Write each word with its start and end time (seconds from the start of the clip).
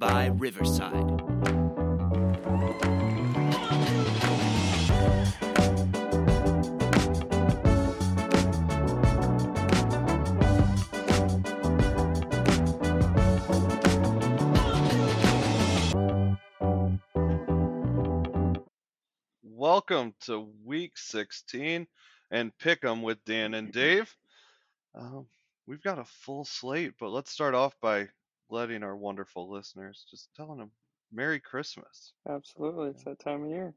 by 0.00 0.28
Riverside. 0.28 0.94
Welcome 19.42 20.14
to 20.22 20.50
week 20.64 20.96
16 20.96 21.86
and 22.30 22.56
pick 22.56 22.82
'em 22.86 23.02
with 23.02 23.22
Dan 23.26 23.52
and 23.52 23.70
Dave. 23.70 24.16
Um, 24.94 25.28
we've 25.66 25.82
got 25.82 25.98
a 25.98 26.04
full 26.06 26.46
slate, 26.46 26.94
but 26.98 27.10
let's 27.10 27.30
start 27.30 27.54
off 27.54 27.78
by 27.82 28.08
letting 28.50 28.82
our 28.82 28.96
wonderful 28.96 29.50
listeners 29.50 30.04
just 30.10 30.34
telling 30.34 30.58
them 30.58 30.72
Merry 31.12 31.40
Christmas. 31.40 32.14
Absolutely, 32.28 32.90
it's 32.90 33.04
that 33.04 33.18
time 33.18 33.44
of 33.44 33.50
year. 33.50 33.74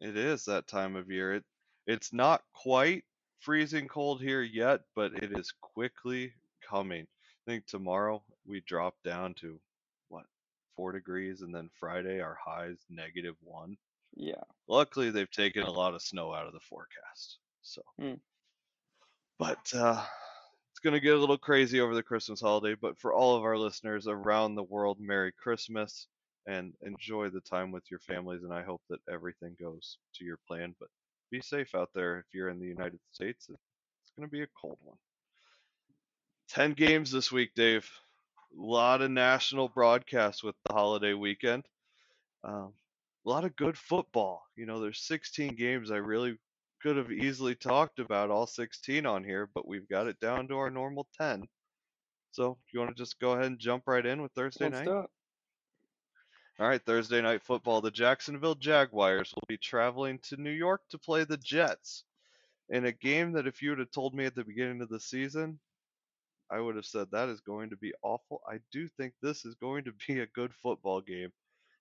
It 0.00 0.16
is 0.16 0.44
that 0.46 0.66
time 0.66 0.96
of 0.96 1.10
year. 1.10 1.34
It 1.34 1.44
it's 1.86 2.12
not 2.12 2.44
quite 2.52 3.04
freezing 3.40 3.88
cold 3.88 4.20
here 4.22 4.42
yet, 4.42 4.82
but 4.94 5.14
it 5.22 5.32
is 5.38 5.52
quickly 5.52 6.34
coming. 6.62 7.06
I 7.06 7.50
think 7.50 7.66
tomorrow 7.66 8.22
we 8.44 8.60
drop 8.60 8.94
down 9.02 9.34
to 9.36 9.60
what 10.08 10.26
four 10.74 10.92
degrees, 10.92 11.42
and 11.42 11.54
then 11.54 11.68
Friday 11.74 12.20
our 12.20 12.34
highs 12.34 12.84
negative 12.88 13.36
one. 13.42 13.76
Yeah, 14.16 14.44
Luckily, 14.68 15.10
they've 15.10 15.30
taken 15.30 15.62
a 15.64 15.70
lot 15.70 15.94
of 15.94 16.02
snow 16.02 16.32
out 16.34 16.46
of 16.46 16.52
the 16.52 16.60
forecast. 16.60 17.38
So, 17.62 17.82
Hmm. 17.98 18.14
but 19.38 19.72
uh, 19.74 20.04
it's 20.78 20.84
going 20.84 20.94
to 20.94 21.00
get 21.00 21.16
a 21.16 21.18
little 21.18 21.36
crazy 21.36 21.80
over 21.80 21.92
the 21.92 22.04
Christmas 22.04 22.40
holiday. 22.40 22.76
But 22.80 23.00
for 23.00 23.12
all 23.12 23.34
of 23.34 23.42
our 23.42 23.58
listeners 23.58 24.06
around 24.06 24.54
the 24.54 24.62
world, 24.62 24.98
Merry 25.00 25.32
Christmas 25.32 26.06
and 26.46 26.72
enjoy 26.82 27.30
the 27.30 27.40
time 27.40 27.72
with 27.72 27.82
your 27.90 27.98
families. 27.98 28.44
And 28.44 28.54
I 28.54 28.62
hope 28.62 28.80
that 28.88 29.00
everything 29.12 29.56
goes 29.60 29.98
to 30.14 30.24
your 30.24 30.38
plan. 30.46 30.76
But 30.78 30.88
be 31.32 31.40
safe 31.40 31.74
out 31.74 31.90
there 31.96 32.20
if 32.20 32.26
you're 32.32 32.48
in 32.48 32.60
the 32.60 32.68
United 32.68 33.00
States. 33.10 33.48
It's 33.48 34.12
going 34.16 34.28
to 34.28 34.30
be 34.30 34.42
a 34.42 34.46
cold 34.60 34.78
one. 34.84 34.98
10 36.50 36.74
games 36.74 37.10
this 37.10 37.32
week, 37.32 37.56
Dave. 37.56 37.90
A 38.56 38.62
lot 38.62 39.02
of 39.02 39.10
national 39.10 39.68
broadcasts 39.68 40.44
with 40.44 40.54
the 40.64 40.74
holiday 40.74 41.12
weekend. 41.12 41.64
Um, 42.44 42.72
a 43.26 43.28
lot 43.28 43.44
of 43.44 43.56
good 43.56 43.76
football. 43.76 44.44
You 44.54 44.66
know, 44.66 44.78
there's 44.78 45.00
16 45.00 45.56
games 45.56 45.90
I 45.90 45.96
really 45.96 46.38
could 46.82 46.96
have 46.96 47.10
easily 47.10 47.54
talked 47.54 47.98
about 47.98 48.30
all 48.30 48.46
16 48.46 49.06
on 49.06 49.24
here, 49.24 49.48
but 49.54 49.66
we've 49.66 49.88
got 49.88 50.06
it 50.06 50.20
down 50.20 50.48
to 50.48 50.56
our 50.56 50.70
normal 50.70 51.06
10. 51.20 51.44
So, 52.32 52.58
you 52.72 52.80
want 52.80 52.96
to 52.96 53.02
just 53.02 53.18
go 53.18 53.32
ahead 53.32 53.46
and 53.46 53.58
jump 53.58 53.84
right 53.86 54.04
in 54.04 54.22
with 54.22 54.32
Thursday 54.32 54.66
let's 54.66 54.78
night? 54.78 54.88
All 56.60 56.68
right, 56.68 56.84
Thursday 56.84 57.22
night 57.22 57.42
football. 57.42 57.80
The 57.80 57.90
Jacksonville 57.90 58.56
Jaguars 58.56 59.32
will 59.32 59.46
be 59.48 59.56
traveling 59.56 60.18
to 60.24 60.36
New 60.36 60.50
York 60.50 60.82
to 60.90 60.98
play 60.98 61.24
the 61.24 61.36
Jets 61.36 62.04
in 62.68 62.84
a 62.84 62.92
game 62.92 63.32
that 63.32 63.46
if 63.46 63.62
you 63.62 63.70
would 63.70 63.78
have 63.78 63.92
told 63.92 64.14
me 64.14 64.24
at 64.24 64.34
the 64.34 64.44
beginning 64.44 64.82
of 64.82 64.88
the 64.88 65.00
season, 65.00 65.60
I 66.50 66.60
would 66.60 66.76
have 66.76 66.86
said 66.86 67.08
that 67.10 67.28
is 67.28 67.40
going 67.40 67.70
to 67.70 67.76
be 67.76 67.92
awful. 68.02 68.42
I 68.48 68.58
do 68.72 68.88
think 68.88 69.14
this 69.22 69.44
is 69.44 69.54
going 69.54 69.84
to 69.84 69.92
be 70.06 70.20
a 70.20 70.26
good 70.26 70.52
football 70.62 71.00
game 71.00 71.30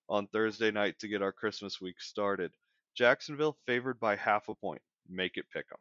on 0.10 0.28
Thursday 0.28 0.72
night 0.72 1.00
to 1.00 1.08
get 1.08 1.22
our 1.22 1.32
Christmas 1.32 1.82
week 1.82 2.00
started. 2.00 2.52
Jacksonville 2.98 3.58
favored 3.68 4.00
by 4.00 4.16
half 4.16 4.50
a 4.50 4.56
point. 4.56 4.82
Make 5.08 5.38
it 5.38 5.46
pick 5.52 5.66
'em. 5.72 5.78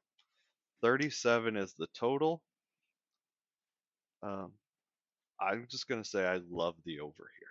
37 0.83 1.57
is 1.57 1.73
the 1.75 1.87
total. 1.89 2.43
Um, 4.23 4.53
I'm 5.41 5.67
just 5.69 5.89
going 5.89 6.03
to 6.03 6.09
say 6.09 6.27
I 6.27 6.37
love 6.51 6.77
the 6.85 7.01
over 7.01 7.31
here. 7.39 7.49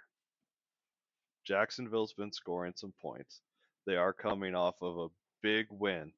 Jacksonville's 1.45 2.13
been 2.13 2.31
scoring 2.31 2.73
some 2.75 2.93
points. 3.01 3.41
They 3.85 3.95
are 3.97 4.13
coming 4.13 4.55
off 4.55 4.81
of 4.81 4.97
a 4.97 5.07
big 5.41 5.67
win 5.69 6.11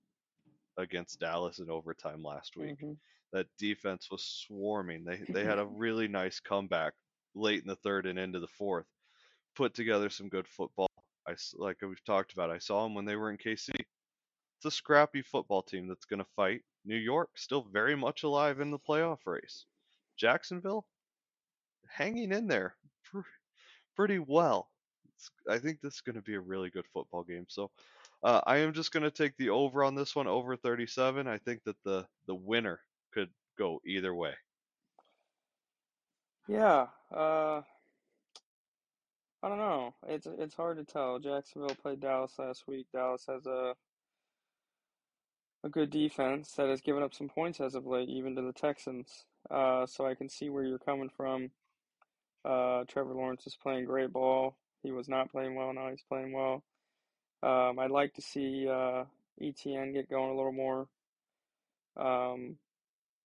against 0.78 1.20
Dallas 1.20 1.60
in 1.60 1.70
overtime 1.70 2.24
last 2.24 2.56
week. 2.58 2.78
Mhm. 2.80 2.98
That 3.34 3.48
defense 3.58 4.10
was 4.10 4.24
swarming. 4.24 5.04
They 5.04 5.18
they 5.30 5.44
had 5.44 5.60
a 5.60 5.66
really 5.66 6.08
nice 6.08 6.40
comeback 6.40 6.94
late 7.34 7.62
in 7.62 7.68
the 7.68 7.76
third 7.78 8.06
and 8.06 8.20
into 8.20 8.40
the 8.40 8.48
fourth. 8.48 8.88
Put 9.56 9.74
together 9.74 10.10
some 10.10 10.30
good 10.30 10.48
football. 10.48 10.87
I 11.28 11.36
like 11.56 11.78
we've 11.82 12.04
talked 12.06 12.34
about. 12.34 12.52
I 12.52 12.60
saw 12.60 12.84
them 12.84 12.96
when 12.96 13.06
they 13.06 13.16
were 13.16 13.30
in 13.30 13.38
KC. 13.38 13.70
It's 13.70 14.66
a 14.66 14.72
scrappy 14.72 15.22
football 15.22 15.62
team 15.62 15.88
that's 15.88 16.06
going 16.06 16.20
to 16.20 16.30
fight. 16.36 16.62
New 16.86 16.96
York 16.96 17.30
still 17.36 17.68
very 17.72 17.96
much 17.96 18.24
alive 18.24 18.60
in 18.60 18.72
the 18.72 18.80
playoff 18.80 19.20
race. 19.26 19.66
Jacksonville 20.16 20.88
hanging 21.88 22.32
in 22.32 22.48
there 22.48 22.76
pretty 23.96 24.20
well. 24.20 24.70
It's, 25.16 25.30
I 25.50 25.58
think 25.58 25.82
this 25.82 25.96
is 25.96 26.02
going 26.02 26.16
to 26.16 26.22
be 26.22 26.36
a 26.36 26.40
really 26.40 26.70
good 26.70 26.86
football 26.94 27.24
game. 27.24 27.46
So 27.50 27.72
uh, 28.24 28.42
I 28.46 28.58
am 28.58 28.74
just 28.74 28.92
going 28.92 29.04
to 29.04 29.12
take 29.12 29.36
the 29.38 29.50
over 29.50 29.84
on 29.84 29.96
this 29.96 30.16
one, 30.16 30.28
over 30.28 30.56
37. 30.56 31.28
I 31.28 31.38
think 31.38 31.64
that 31.66 31.76
the 31.84 32.08
the 32.28 32.36
winner 32.36 32.80
could 33.14 33.30
go 33.58 33.82
either 33.86 34.14
way. 34.14 34.34
Yeah, 36.48 36.88
uh, 37.12 37.62
I 39.48 39.50
don't 39.50 39.60
know. 39.60 39.94
It's 40.10 40.28
it's 40.40 40.56
hard 40.56 40.76
to 40.76 40.84
tell. 40.84 41.20
Jacksonville 41.20 41.74
played 41.82 42.02
Dallas 42.02 42.34
last 42.38 42.68
week. 42.68 42.88
Dallas 42.92 43.26
has 43.30 43.46
a 43.46 43.76
a 45.64 45.70
good 45.70 45.90
defense 45.90 46.52
that 46.58 46.68
has 46.68 46.82
given 46.82 47.02
up 47.02 47.14
some 47.14 47.30
points 47.30 47.62
as 47.62 47.74
of 47.74 47.88
late, 47.88 48.10
even 48.10 48.36
to 48.36 48.42
the 48.42 48.52
Texans. 48.52 49.24
Uh, 49.50 49.86
so 49.86 50.06
I 50.06 50.16
can 50.16 50.28
see 50.28 50.50
where 50.50 50.66
you're 50.66 50.78
coming 50.78 51.10
from. 51.16 51.52
Uh, 52.44 52.84
Trevor 52.90 53.14
Lawrence 53.14 53.48
is 53.48 53.56
playing 53.56 53.86
great 53.86 54.12
ball. 54.12 54.58
He 54.84 54.92
was 54.92 55.08
not 55.08 55.32
playing 55.32 55.56
well. 55.56 55.74
Now 55.74 55.92
he's 55.92 56.04
playing 56.10 56.34
well. 56.34 56.62
Um, 57.42 57.80
I'd 57.80 57.90
like 57.90 58.16
to 58.16 58.22
see 58.22 58.68
uh, 58.68 59.06
ETN 59.42 59.94
get 59.94 60.10
going 60.10 60.30
a 60.30 60.36
little 60.36 60.52
more. 60.52 60.90
Um, 61.96 62.58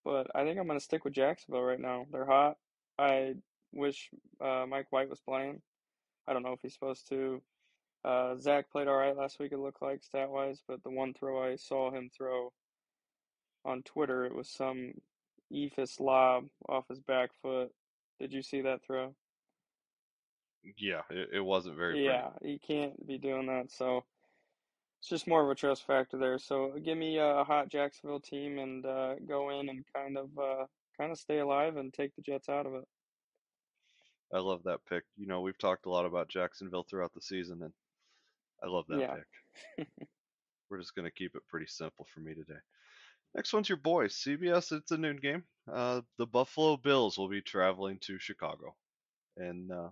but 0.04 0.28
I 0.36 0.44
think 0.44 0.60
I'm 0.60 0.68
going 0.68 0.78
to 0.78 0.84
stick 0.84 1.04
with 1.04 1.14
Jacksonville 1.14 1.62
right 1.62 1.80
now. 1.80 2.06
They're 2.12 2.26
hot. 2.26 2.58
I 2.96 3.34
wish 3.72 4.08
uh, 4.40 4.66
Mike 4.68 4.86
White 4.90 5.10
was 5.10 5.18
playing. 5.18 5.60
I 6.26 6.32
don't 6.32 6.42
know 6.42 6.52
if 6.52 6.60
he's 6.62 6.74
supposed 6.74 7.08
to. 7.08 7.42
Uh, 8.04 8.36
Zach 8.36 8.70
played 8.70 8.88
all 8.88 8.96
right 8.96 9.16
last 9.16 9.38
week, 9.38 9.52
it 9.52 9.58
looked 9.58 9.82
like, 9.82 10.02
stat 10.02 10.30
wise, 10.30 10.62
but 10.66 10.82
the 10.82 10.90
one 10.90 11.14
throw 11.14 11.42
I 11.42 11.56
saw 11.56 11.90
him 11.90 12.10
throw 12.16 12.52
on 13.64 13.82
Twitter, 13.82 14.24
it 14.24 14.34
was 14.34 14.48
some 14.48 14.92
Eephus 15.52 16.00
lob 16.00 16.46
off 16.68 16.88
his 16.88 17.00
back 17.00 17.30
foot. 17.42 17.70
Did 18.18 18.32
you 18.32 18.42
see 18.42 18.62
that 18.62 18.84
throw? 18.84 19.14
Yeah, 20.78 21.02
it, 21.10 21.30
it 21.34 21.40
wasn't 21.40 21.76
very 21.76 22.04
Yeah, 22.04 22.30
he 22.42 22.58
can't 22.58 23.06
be 23.06 23.18
doing 23.18 23.46
that. 23.46 23.70
So 23.70 24.04
it's 25.00 25.08
just 25.08 25.26
more 25.26 25.42
of 25.42 25.50
a 25.50 25.54
trust 25.54 25.86
factor 25.86 26.16
there. 26.16 26.38
So 26.38 26.74
give 26.84 26.96
me 26.96 27.18
a 27.18 27.44
hot 27.44 27.68
Jacksonville 27.68 28.20
team 28.20 28.58
and 28.58 28.86
uh, 28.86 29.14
go 29.26 29.50
in 29.50 29.68
and 29.68 29.84
kind 29.94 30.16
of 30.16 30.28
uh, 30.38 30.66
kind 30.96 31.10
of 31.10 31.18
stay 31.18 31.38
alive 31.38 31.76
and 31.76 31.92
take 31.92 32.14
the 32.14 32.22
Jets 32.22 32.48
out 32.48 32.66
of 32.66 32.74
it. 32.74 32.84
I 34.32 34.38
love 34.38 34.62
that 34.64 34.80
pick. 34.88 35.04
You 35.16 35.26
know, 35.26 35.40
we've 35.40 35.58
talked 35.58 35.86
a 35.86 35.90
lot 35.90 36.06
about 36.06 36.28
Jacksonville 36.28 36.84
throughout 36.88 37.12
the 37.14 37.20
season, 37.20 37.62
and 37.62 37.72
I 38.62 38.66
love 38.66 38.86
that 38.88 39.00
Yeah. 39.00 39.16
pick. 39.76 39.88
We're 40.70 40.78
just 40.78 40.94
going 40.94 41.04
to 41.04 41.10
keep 41.10 41.34
it 41.36 41.46
pretty 41.48 41.66
simple 41.66 42.06
for 42.12 42.20
me 42.20 42.34
today. 42.34 42.60
Next 43.34 43.52
one's 43.52 43.68
your 43.68 43.78
boys, 43.78 44.14
CBS. 44.14 44.72
It's 44.72 44.90
a 44.90 44.96
noon 44.98 45.16
game. 45.16 45.44
Uh, 45.70 46.02
the 46.18 46.26
Buffalo 46.26 46.76
Bills 46.76 47.18
will 47.18 47.28
be 47.28 47.40
traveling 47.42 47.98
to 48.00 48.18
Chicago, 48.18 48.74
and 49.36 49.70
uh, 49.70 49.90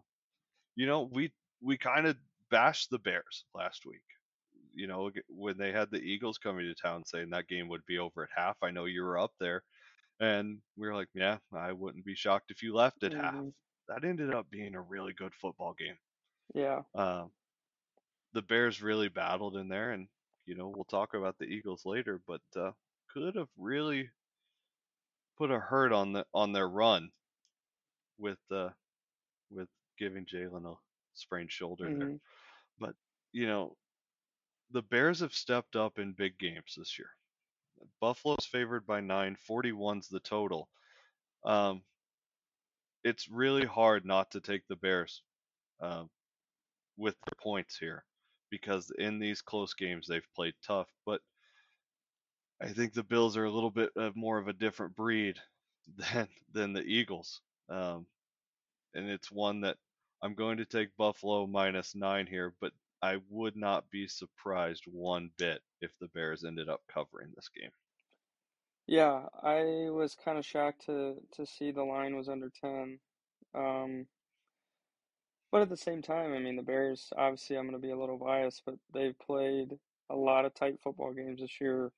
you 0.76 0.86
know 0.86 1.02
we 1.02 1.32
we 1.62 1.78
kind 1.78 2.06
of 2.06 2.16
bashed 2.50 2.90
the 2.90 2.98
Bears 2.98 3.44
last 3.54 3.86
week. 3.86 4.02
You 4.74 4.86
know 4.86 5.10
when 5.28 5.56
they 5.56 5.72
had 5.72 5.90
the 5.90 6.00
Eagles 6.00 6.38
coming 6.38 6.66
to 6.66 6.74
town, 6.74 7.04
saying 7.06 7.30
that 7.30 7.48
game 7.48 7.68
would 7.68 7.84
be 7.86 7.98
over 7.98 8.24
at 8.24 8.30
half. 8.34 8.56
I 8.62 8.70
know 8.70 8.84
you 8.86 9.02
were 9.02 9.18
up 9.18 9.32
there, 9.40 9.62
and 10.18 10.58
we 10.76 10.86
were 10.86 10.94
like, 10.94 11.08
yeah, 11.14 11.38
I 11.52 11.72
wouldn't 11.72 12.04
be 12.04 12.14
shocked 12.14 12.50
if 12.50 12.62
you 12.62 12.74
left 12.74 13.02
at 13.04 13.12
half. 13.14 13.34
That 13.90 14.04
ended 14.04 14.32
up 14.32 14.50
being 14.50 14.74
a 14.76 14.80
really 14.82 15.12
good 15.12 15.34
football 15.34 15.74
game. 15.74 15.98
Yeah. 16.54 16.84
Um, 16.94 17.32
the 18.32 18.42
Bears 18.42 18.80
really 18.82 19.08
battled 19.08 19.56
in 19.56 19.68
there, 19.68 19.92
and 19.92 20.08
you 20.46 20.54
know 20.54 20.68
we'll 20.68 20.84
talk 20.84 21.14
about 21.14 21.38
the 21.38 21.46
Eagles 21.46 21.84
later, 21.84 22.20
but 22.26 22.42
uh, 22.56 22.72
could 23.08 23.34
have 23.34 23.50
really 23.58 24.10
put 25.36 25.50
a 25.50 25.58
hurt 25.58 25.92
on 25.92 26.12
the 26.12 26.26
on 26.32 26.52
their 26.52 26.68
run 26.68 27.12
with 28.18 28.38
uh, 28.52 28.70
with 29.50 29.68
giving 29.98 30.26
Jalen 30.26 30.72
a 30.72 30.76
sprained 31.14 31.52
shoulder 31.52 31.90
there. 31.90 32.12
Mhm. 32.12 32.20
But 32.78 32.96
you 33.32 33.46
know 33.46 33.78
the 34.70 34.82
Bears 34.82 35.20
have 35.20 35.34
stepped 35.34 35.76
up 35.76 35.98
in 35.98 36.12
big 36.14 36.38
games 36.38 36.76
this 36.76 36.98
year. 36.98 37.10
Buffalo's 38.00 38.46
favored 38.46 38.86
by 38.86 39.00
nine, 39.00 39.36
41's 39.36 40.08
the 40.08 40.20
total. 40.20 40.70
Um, 41.44 41.84
it's 43.04 43.28
really 43.28 43.66
hard 43.66 44.04
not 44.04 44.30
to 44.32 44.40
take 44.40 44.66
the 44.68 44.76
Bears 44.76 45.22
um, 45.80 46.10
with 46.96 47.14
their 47.26 47.38
points 47.42 47.76
here 47.78 48.04
because 48.50 48.90
in 48.98 49.18
these 49.18 49.42
close 49.42 49.74
games 49.74 50.06
they've 50.06 50.26
played 50.34 50.54
tough. 50.66 50.88
But 51.06 51.20
I 52.60 52.68
think 52.68 52.92
the 52.92 53.02
Bills 53.02 53.36
are 53.36 53.44
a 53.44 53.50
little 53.50 53.70
bit 53.70 53.90
of 53.96 54.16
more 54.16 54.38
of 54.38 54.48
a 54.48 54.52
different 54.52 54.96
breed 54.96 55.38
than 55.96 56.28
than 56.52 56.72
the 56.72 56.82
Eagles, 56.82 57.40
um, 57.68 58.06
and 58.94 59.08
it's 59.08 59.30
one 59.30 59.62
that 59.62 59.76
I'm 60.22 60.34
going 60.34 60.58
to 60.58 60.66
take 60.66 60.96
Buffalo 60.96 61.46
minus 61.46 61.94
nine 61.94 62.26
here, 62.26 62.54
but 62.60 62.72
I 63.02 63.18
would 63.30 63.56
not 63.56 63.90
be 63.90 64.06
surprised 64.06 64.84
one 64.86 65.30
bit 65.38 65.62
if 65.80 65.90
the 65.98 66.08
Bears 66.08 66.44
ended 66.44 66.68
up 66.68 66.82
covering 66.92 67.32
this 67.34 67.48
game. 67.48 67.70
Yeah, 68.86 69.26
I 69.42 69.88
was 69.90 70.16
kind 70.16 70.38
of 70.38 70.44
shocked 70.44 70.86
to 70.86 71.16
to 71.32 71.46
see 71.46 71.70
the 71.70 71.84
line 71.84 72.16
was 72.16 72.28
under 72.28 72.50
10. 72.50 72.98
Um, 73.54 74.06
but 75.50 75.62
at 75.62 75.68
the 75.68 75.76
same 75.76 76.02
time, 76.02 76.32
I 76.32 76.38
mean, 76.38 76.56
the 76.56 76.62
Bears, 76.62 77.12
obviously, 77.16 77.56
I'm 77.56 77.68
going 77.68 77.80
to 77.80 77.86
be 77.86 77.92
a 77.92 77.98
little 77.98 78.18
biased, 78.18 78.62
but 78.64 78.76
they've 78.94 79.18
played 79.18 79.78
a 80.08 80.16
lot 80.16 80.44
of 80.44 80.54
tight 80.54 80.80
football 80.82 81.12
games 81.12 81.40
this 81.40 81.60
year 81.60 81.92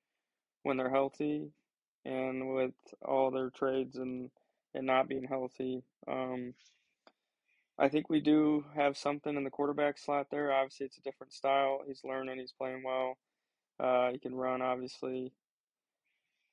when 0.62 0.76
they're 0.76 0.90
healthy 0.90 1.50
and 2.05 2.55
with 2.55 2.75
all 3.05 3.31
their 3.31 3.50
trades 3.50 3.96
and, 3.96 4.31
and 4.75 4.87
not 4.87 5.08
being 5.08 5.25
healthy. 5.25 5.82
Um, 6.08 6.55
I 7.79 7.88
think 7.88 8.08
we 8.08 8.20
do 8.20 8.64
have 8.75 8.96
something 8.96 9.37
in 9.37 9.44
the 9.44 9.50
quarterback 9.50 9.99
slot 9.99 10.29
there. 10.31 10.52
Obviously, 10.52 10.87
it's 10.87 10.99
a 10.99 11.02
different 11.02 11.32
style. 11.32 11.81
He's 11.87 12.05
learning, 12.05 12.38
he's 12.38 12.52
playing 12.52 12.82
well. 12.84 13.19
Uh, 13.81 14.12
he 14.12 14.19
can 14.19 14.34
run, 14.34 14.62
obviously. 14.62 15.32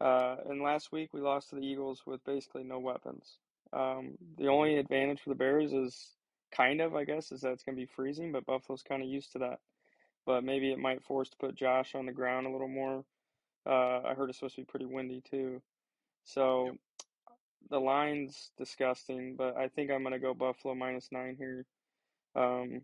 Uh, 0.01 0.37
and 0.49 0.61
last 0.61 0.91
week 0.91 1.13
we 1.13 1.21
lost 1.21 1.49
to 1.49 1.55
the 1.55 1.61
Eagles 1.61 2.03
with 2.05 2.23
basically 2.23 2.63
no 2.63 2.79
weapons. 2.79 3.37
Um, 3.73 4.17
the 4.37 4.47
only 4.47 4.77
advantage 4.77 5.21
for 5.21 5.29
the 5.29 5.35
Bears 5.35 5.73
is 5.73 6.15
kind 6.51 6.81
of, 6.81 6.95
I 6.95 7.03
guess, 7.03 7.31
is 7.31 7.41
that 7.41 7.51
it's 7.51 7.63
going 7.63 7.75
to 7.75 7.81
be 7.81 7.91
freezing, 7.95 8.31
but 8.31 8.45
Buffalo's 8.45 8.83
kind 8.83 9.03
of 9.03 9.09
used 9.09 9.33
to 9.33 9.39
that. 9.39 9.59
But 10.25 10.43
maybe 10.43 10.71
it 10.71 10.79
might 10.79 11.03
force 11.03 11.29
to 11.29 11.37
put 11.37 11.55
Josh 11.55 11.95
on 11.95 12.05
the 12.05 12.11
ground 12.11 12.47
a 12.47 12.51
little 12.51 12.67
more. 12.67 13.03
Uh, 13.65 14.01
I 14.07 14.13
heard 14.15 14.29
it's 14.29 14.39
supposed 14.39 14.55
to 14.55 14.61
be 14.61 14.65
pretty 14.65 14.85
windy 14.85 15.21
too. 15.29 15.61
So 16.23 16.65
Yep. 16.65 16.75
the 17.69 17.79
line's 17.79 18.51
disgusting, 18.57 19.35
but 19.35 19.57
I 19.57 19.67
think 19.67 19.91
I'm 19.91 20.01
going 20.03 20.13
to 20.13 20.19
go 20.19 20.33
Buffalo 20.33 20.75
minus 20.75 21.09
nine 21.11 21.35
here. 21.37 21.65
Um, 22.35 22.81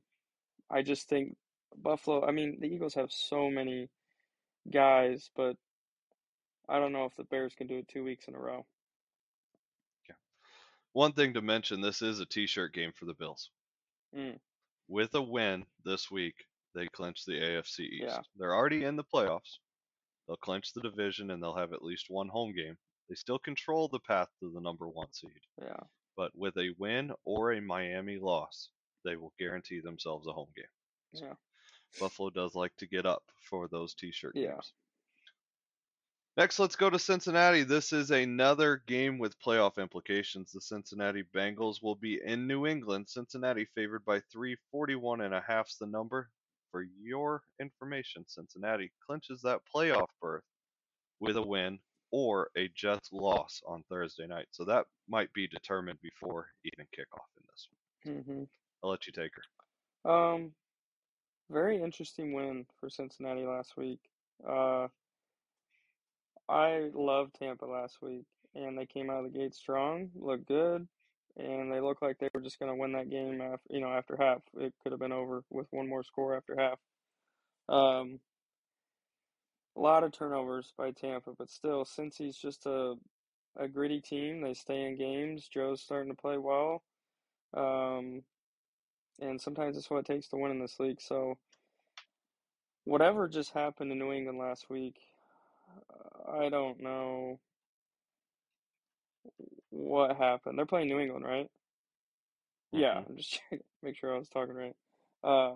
I 0.69 0.81
just 0.81 1.07
think 1.07 1.37
Buffalo, 1.75 2.25
I 2.25 2.31
mean, 2.31 2.57
the 2.59 2.67
Eagles 2.67 2.95
have 2.95 3.11
so 3.11 3.49
many 3.49 3.89
guys, 4.71 5.29
but 5.35 5.55
I 6.69 6.79
don't 6.79 6.91
know 6.93 7.05
if 7.05 7.15
the 7.15 7.23
Bears 7.25 7.53
can 7.55 7.67
do 7.67 7.77
it 7.77 7.87
two 7.87 8.03
weeks 8.03 8.27
in 8.27 8.35
a 8.35 8.39
row. 8.39 8.65
Yeah. 10.09 10.15
One 10.93 11.13
thing 11.13 11.33
to 11.33 11.41
mention 11.41 11.81
this 11.81 12.01
is 12.01 12.19
a 12.19 12.25
t 12.25 12.47
shirt 12.47 12.73
game 12.73 12.91
for 12.93 13.05
the 13.05 13.13
Bills. 13.13 13.49
Mm, 14.15 14.39
With 14.87 15.13
a 15.15 15.21
win 15.21 15.65
this 15.83 16.09
week, 16.09 16.35
they 16.73 16.87
clinch 16.87 17.25
the 17.25 17.33
AFC 17.33 17.79
East. 17.81 18.03
Yeah. 18.03 18.19
They're 18.37 18.55
already 18.55 18.83
in 18.83 18.95
the 18.95 19.03
playoffs. 19.03 19.57
They'll 20.27 20.37
clinch 20.37 20.73
the 20.73 20.81
division 20.81 21.31
and 21.31 21.41
they'll 21.41 21.55
have 21.57 21.73
at 21.73 21.83
least 21.83 22.05
one 22.09 22.27
home 22.29 22.53
game. 22.55 22.77
They 23.09 23.15
still 23.15 23.37
control 23.39 23.87
the 23.87 23.99
path 23.99 24.29
to 24.39 24.51
the 24.51 24.61
number 24.61 24.87
one 24.89 25.11
seed. 25.13 25.31
yeah. 25.61 25.77
But 26.17 26.31
with 26.33 26.55
a 26.57 26.73
win 26.79 27.11
or 27.25 27.51
a 27.51 27.61
Miami 27.61 28.17
loss, 28.19 28.69
they 29.03 29.17
will 29.17 29.33
guarantee 29.37 29.81
themselves 29.81 30.25
a 30.27 30.31
home 30.31 30.47
game. 30.55 30.65
Yeah. 31.21 31.33
Buffalo 31.99 32.29
does 32.29 32.55
like 32.55 32.75
to 32.77 32.87
get 32.87 33.05
up 33.05 33.23
for 33.49 33.67
those 33.67 33.93
t-shirt 33.93 34.31
Yeah. 34.35 34.53
games. 34.53 34.73
Next, 36.37 36.59
let's 36.59 36.75
go 36.75 36.89
to 36.89 36.99
Cincinnati. 36.99 37.63
This 37.63 37.93
is 37.93 38.11
another 38.11 38.83
game 38.87 39.17
with 39.17 39.39
playoff 39.39 39.77
implications. 39.77 40.51
The 40.51 40.59
Cincinnati 40.59 41.23
Bengals 41.33 41.81
will 41.81 41.95
be 41.95 42.19
in 42.25 42.45
New 42.45 42.67
England. 42.67 43.07
Cincinnati 43.07 43.65
favored 43.73 44.03
by 44.03 44.19
341 44.33 45.21
and 45.21 45.33
a 45.33 45.41
half's 45.47 45.77
the 45.77 45.85
number. 45.85 46.29
For 46.71 46.85
your 47.01 47.43
information, 47.61 48.25
Cincinnati 48.27 48.91
clinches 49.07 49.41
that 49.43 49.61
playoff 49.73 50.09
berth 50.21 50.43
with 51.21 51.37
a 51.37 51.41
win 51.41 51.79
or 52.11 52.49
a 52.57 52.67
Jets 52.75 53.13
loss 53.13 53.61
on 53.65 53.85
Thursday 53.87 54.27
night. 54.27 54.47
So 54.51 54.65
that 54.65 54.87
might 55.07 55.31
be 55.31 55.47
determined 55.47 55.99
before 56.01 56.47
even 56.65 56.85
kickoff 56.87 57.29
in 57.37 57.43
this. 57.47 58.25
hmm 58.25 58.43
I'll 58.83 58.89
let 58.89 59.07
you 59.07 59.13
take 59.13 59.31
her. 60.03 60.11
Um, 60.11 60.51
very 61.49 61.81
interesting 61.81 62.33
win 62.33 62.65
for 62.77 62.89
Cincinnati 62.89 63.45
last 63.45 63.77
week. 63.77 64.01
Uh, 64.45 64.89
I 66.47 66.89
love 66.93 67.31
Tampa 67.33 67.65
last 67.65 67.97
week, 68.01 68.25
and 68.53 68.77
they 68.77 68.85
came 68.85 69.09
out 69.09 69.25
of 69.25 69.31
the 69.31 69.37
gate 69.37 69.55
strong, 69.55 70.09
looked 70.15 70.47
good, 70.47 70.87
and 71.37 71.71
they 71.71 71.79
looked 71.79 72.01
like 72.01 72.17
they 72.19 72.29
were 72.33 72.41
just 72.41 72.59
going 72.59 72.71
to 72.71 72.79
win 72.79 72.93
that 72.93 73.09
game 73.09 73.41
after, 73.41 73.67
you 73.69 73.81
know, 73.81 73.89
after 73.89 74.15
half. 74.17 74.41
It 74.57 74.73
could 74.83 74.91
have 74.91 74.99
been 74.99 75.11
over 75.11 75.43
with 75.49 75.67
one 75.71 75.89
more 75.89 76.03
score 76.03 76.37
after 76.37 76.55
half. 76.57 76.79
Um, 77.67 78.19
a 79.75 79.81
lot 79.81 80.03
of 80.03 80.11
turnovers 80.11 80.71
by 80.77 80.91
Tampa, 80.91 81.31
but 81.37 81.49
still, 81.49 81.83
since 81.83 82.17
he's 82.17 82.37
just 82.37 82.65
a 82.65 82.95
a 83.57 83.67
gritty 83.67 84.01
team, 84.01 84.41
they 84.41 84.53
stay 84.53 84.83
in 84.83 84.97
games. 84.97 85.47
Joe's 85.47 85.81
starting 85.81 86.11
to 86.11 86.21
play 86.21 86.37
well. 86.37 86.83
Um, 87.53 88.23
and 89.19 89.39
sometimes 89.39 89.77
it's 89.77 89.89
what 89.89 89.99
it 89.99 90.05
takes 90.05 90.27
to 90.29 90.37
win 90.37 90.51
in 90.51 90.59
this 90.59 90.79
league. 90.79 90.99
So, 91.01 91.37
whatever 92.83 93.27
just 93.27 93.53
happened 93.53 93.91
in 93.91 93.99
New 93.99 94.11
England 94.11 94.37
last 94.37 94.69
week, 94.69 94.97
I 96.27 96.49
don't 96.49 96.81
know 96.81 97.39
what 99.69 100.17
happened. 100.17 100.57
They're 100.57 100.65
playing 100.65 100.87
New 100.89 100.99
England, 100.99 101.25
right? 101.25 101.49
Yeah, 102.71 103.01
Mhm. 103.01 103.07
I'm 103.07 103.17
just 103.17 103.41
make 103.83 103.97
sure 103.97 104.13
I 104.13 104.17
was 104.19 104.29
talking 104.29 104.55
right. 104.55 104.75
Uh, 105.23 105.55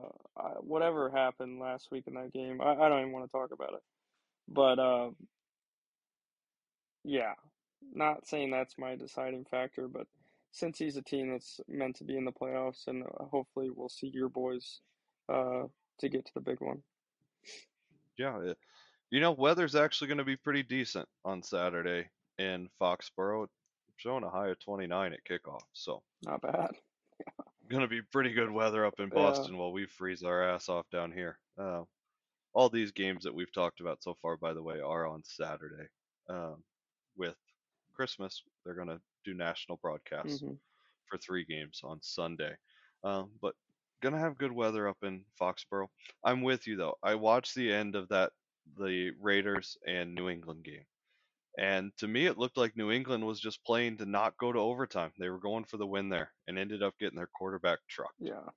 whatever 0.62 1.10
happened 1.12 1.60
last 1.60 1.90
week 1.92 2.06
in 2.08 2.16
that 2.16 2.34
game, 2.34 2.62
I, 2.62 2.74
I 2.74 2.90
don't 2.90 3.02
even 3.02 3.12
want 3.12 3.26
to 3.26 3.32
talk 3.32 3.52
about 3.52 3.74
it. 3.74 3.84
But 4.48 4.80
uh, 4.80 5.12
yeah, 7.04 7.34
not 7.94 8.28
saying 8.28 8.52
that's 8.52 8.78
my 8.78 8.96
deciding 8.96 9.46
factor, 9.46 9.88
but 9.88 10.08
since 10.52 10.80
he's 10.80 10.98
a 10.98 11.02
team 11.04 11.32
that's 11.32 11.60
meant 11.68 11.98
to 11.98 12.04
be 12.04 12.18
in 12.18 12.26
the 12.26 12.32
playoffs, 12.32 12.88
and 12.88 13.04
uh, 13.04 13.26
hopefully 13.26 13.70
we'll 13.76 13.90
see 13.90 14.08
your 14.14 14.30
boys 14.30 14.82
uh, 15.30 15.64
to 16.00 16.10
get 16.10 16.26
to 16.26 16.34
the 16.34 16.42
big 16.42 16.62
one. 16.62 16.82
Yeah, 18.18 18.40
it, 18.42 18.58
you 19.12 19.20
know, 19.20 19.32
weather's 19.32 19.76
actually 19.76 20.08
going 20.08 20.18
to 20.20 20.24
be 20.26 20.38
pretty 20.38 20.64
decent 20.64 21.08
on 21.26 21.44
Saturday 21.44 22.10
in 22.38 22.70
Foxborough. 22.82 23.48
Showing 23.98 24.24
a 24.24 24.30
high 24.30 24.50
of 24.50 24.60
29 24.60 25.14
at 25.14 25.24
kickoff, 25.26 25.64
so 25.74 26.04
Not 26.24 26.42
bad. 26.42 26.76
going 27.70 27.82
to 27.82 27.88
be 27.88 28.02
pretty 28.02 28.32
good 28.34 28.52
weather 28.52 28.86
up 28.86 29.00
in 29.00 29.12
Yeah. 29.12 29.12
Boston 29.12 29.58
while 29.58 29.72
we 29.72 29.86
freeze 29.86 30.24
our 30.24 30.44
ass 30.44 30.70
off 30.70 30.90
down 30.90 31.12
here. 31.12 31.38
Uh, 31.58 31.84
all 32.54 32.70
these 32.70 32.92
games 32.92 33.24
that 33.24 33.34
we've 33.34 33.52
talked 33.52 33.80
about 33.80 34.04
so 34.04 34.16
far, 34.22 34.38
by 34.38 34.54
the 34.54 34.64
way, 34.64 34.80
are 34.80 35.08
on 35.08 35.24
Saturday. 35.24 35.88
Um, 36.30 36.64
with 37.16 37.36
Christmas, 37.94 38.44
they're 38.66 38.76
going 38.76 38.88
to 38.88 39.02
do 39.26 39.34
national 39.34 39.78
broadcasts 39.78 40.44
hmm 40.44 40.56
for 41.06 41.18
three 41.18 41.46
games 41.46 41.82
on 41.84 42.00
Sunday. 42.02 42.56
Um, 43.04 43.32
but 43.42 43.56
gonna 44.02 44.20
have 44.20 44.38
good 44.38 44.52
weather 44.52 44.88
up 44.88 44.98
in 45.04 45.26
Foxborough. 45.40 45.88
I'm 46.24 46.42
with 46.42 46.68
you 46.68 46.76
though. 46.78 46.96
I 47.04 47.16
watched 47.16 47.56
the 47.56 47.72
end 47.72 47.96
of 47.96 48.10
that 48.10 48.32
the 48.78 49.12
Raiders 49.22 49.78
and 49.88 50.16
New 50.16 50.30
England 50.30 50.64
game. 50.64 50.86
And 51.58 51.92
to 51.98 52.08
me 52.08 52.26
it 52.26 52.38
looked 52.38 52.58
like 52.58 52.78
New 52.78 52.92
England 52.92 53.26
was 53.26 53.40
just 53.40 53.64
playing 53.66 53.98
to 53.98 54.06
not 54.06 54.38
go 54.38 54.52
to 54.52 54.60
overtime. 54.60 55.12
They 55.18 55.30
were 55.30 55.40
going 55.40 55.66
for 55.66 55.78
the 55.78 55.88
win 55.88 56.10
there 56.10 56.32
and 56.48 56.58
ended 56.58 56.84
up 56.84 56.98
getting 57.00 57.18
their 57.18 57.30
quarterback 57.34 57.80
trucked. 57.90 58.14
Yeah. 58.20 58.50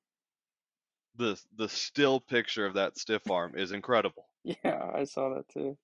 The 1.17 1.41
the 1.57 1.69
still 1.69 2.21
picture 2.21 2.65
of 2.65 2.75
that 2.75 2.99
stiff 2.99 3.31
arm 3.31 3.57
is 3.57 3.73
incredible. 3.73 4.27
Yeah, 4.65 4.91
I 4.93 5.05
saw 5.05 5.35
that 5.35 5.49
too. 5.51 5.79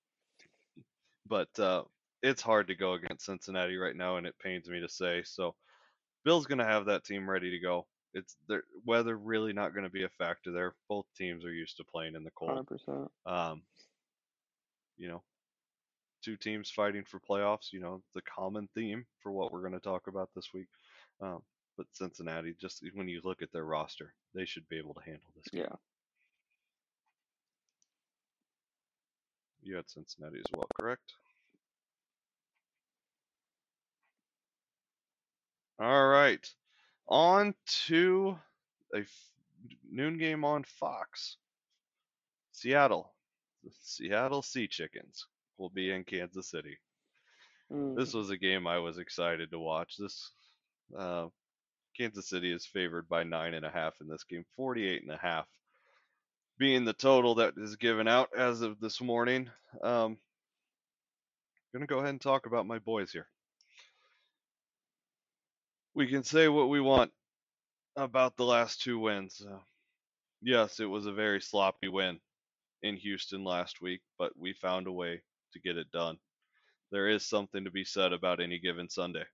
But 1.25 1.57
uh, 1.57 1.83
it's 2.21 2.41
hard 2.41 2.67
to 2.67 2.75
go 2.75 2.95
against 2.95 3.25
Cincinnati 3.25 3.77
right 3.77 3.95
now 3.95 4.17
and 4.17 4.27
it 4.27 4.35
pains 4.43 4.67
me 4.67 4.81
to 4.81 4.89
say. 4.89 5.23
So 5.23 5.55
Bill's 6.25 6.45
gonna 6.45 6.65
have 6.65 6.87
that 6.87 7.05
team 7.05 7.29
ready 7.29 7.51
to 7.51 7.59
go. 7.59 7.87
It's 8.13 8.35
their 8.47 8.63
weather 8.85 9.17
really 9.17 9.53
not 9.53 9.73
going 9.73 9.83
to 9.83 9.89
be 9.89 10.03
a 10.03 10.09
factor 10.09 10.51
there. 10.51 10.73
Both 10.87 11.05
teams 11.15 11.45
are 11.45 11.53
used 11.53 11.77
to 11.77 11.83
playing 11.83 12.15
in 12.15 12.23
the 12.23 12.31
cold. 12.31 12.67
100%. 12.67 13.07
Um, 13.25 13.61
you 14.99 15.07
know, 15.07 15.23
two 16.23 16.37
teams 16.37 16.69
fighting 16.69 17.03
for 17.05 17.19
playoffs. 17.19 17.71
You 17.71 17.79
know, 17.79 18.01
the 18.13 18.21
common 18.21 18.69
theme 18.75 19.05
for 19.23 19.31
what 19.31 19.51
we're 19.51 19.61
going 19.61 19.73
to 19.73 19.79
talk 19.79 20.07
about 20.07 20.29
this 20.35 20.53
week. 20.53 20.67
Um, 21.21 21.41
but 21.77 21.87
Cincinnati, 21.93 22.53
just 22.59 22.83
when 22.93 23.07
you 23.07 23.21
look 23.23 23.41
at 23.41 23.51
their 23.51 23.63
roster, 23.63 24.13
they 24.35 24.45
should 24.45 24.67
be 24.67 24.77
able 24.77 24.93
to 24.95 25.01
handle 25.01 25.29
this 25.35 25.47
game. 25.47 25.61
Yeah. 25.61 25.75
You 29.61 29.75
had 29.75 29.89
Cincinnati 29.89 30.39
as 30.39 30.51
well, 30.51 30.67
correct? 30.75 31.13
All 35.79 36.07
right. 36.07 36.45
On 37.07 37.53
to 37.87 38.37
a 38.93 38.99
f- 38.99 39.31
noon 39.89 40.17
game 40.17 40.43
on 40.43 40.63
Fox. 40.63 41.37
Seattle. 42.51 43.13
The 43.63 43.71
Seattle 43.81 44.41
Sea 44.41 44.67
Chickens 44.67 45.25
will 45.57 45.69
be 45.69 45.91
in 45.91 46.03
Kansas 46.03 46.49
City. 46.49 46.77
Mm. 47.71 47.95
This 47.95 48.13
was 48.13 48.29
a 48.29 48.37
game 48.37 48.67
I 48.67 48.79
was 48.79 48.97
excited 48.97 49.51
to 49.51 49.59
watch. 49.59 49.95
This 49.97 50.31
uh, 50.97 51.27
Kansas 51.97 52.29
City 52.29 52.51
is 52.51 52.65
favored 52.65 53.09
by 53.09 53.23
nine 53.23 53.53
and 53.53 53.65
a 53.65 53.69
half 53.69 53.93
in 54.01 54.07
this 54.07 54.23
game, 54.23 54.45
48 54.55 55.03
and 55.03 55.11
a 55.11 55.17
half 55.17 55.47
being 56.59 56.83
the 56.83 56.93
total 56.93 57.35
that 57.35 57.53
is 57.57 57.77
given 57.77 58.07
out 58.07 58.29
as 58.37 58.61
of 58.61 58.79
this 58.81 59.01
morning. 59.01 59.49
Um, 59.81 60.17
gonna 61.73 61.87
go 61.87 61.99
ahead 61.99 62.09
and 62.09 62.21
talk 62.21 62.45
about 62.45 62.67
my 62.67 62.79
boys 62.79 63.11
here. 63.11 63.27
We 65.95 66.07
can 66.07 66.23
say 66.23 66.49
what 66.49 66.69
we 66.69 66.81
want. 66.81 67.11
about 67.95 68.37
the 68.37 68.45
last 68.45 68.81
two 68.81 68.99
wins. 68.99 69.41
Uh, 69.45 69.59
yes, 70.41 70.79
it 70.79 70.85
was 70.85 71.05
a 71.05 71.11
very 71.11 71.41
sloppy 71.41 71.87
win 71.87 72.19
in 72.83 72.95
Houston 72.97 73.43
last 73.43 73.81
week, 73.81 74.01
but 74.17 74.31
we 74.37 74.53
found 74.53 74.87
a 74.87 74.91
way 74.91 75.21
to 75.53 75.59
get 75.59 75.77
it 75.77 75.91
done. 75.91 76.17
There 76.91 77.07
is 77.07 77.25
something 77.25 77.63
to 77.65 77.71
be 77.71 77.83
said 77.85 78.13
about 78.13 78.39
any 78.39 78.59
given 78.59 78.89
Sunday. 78.89 79.25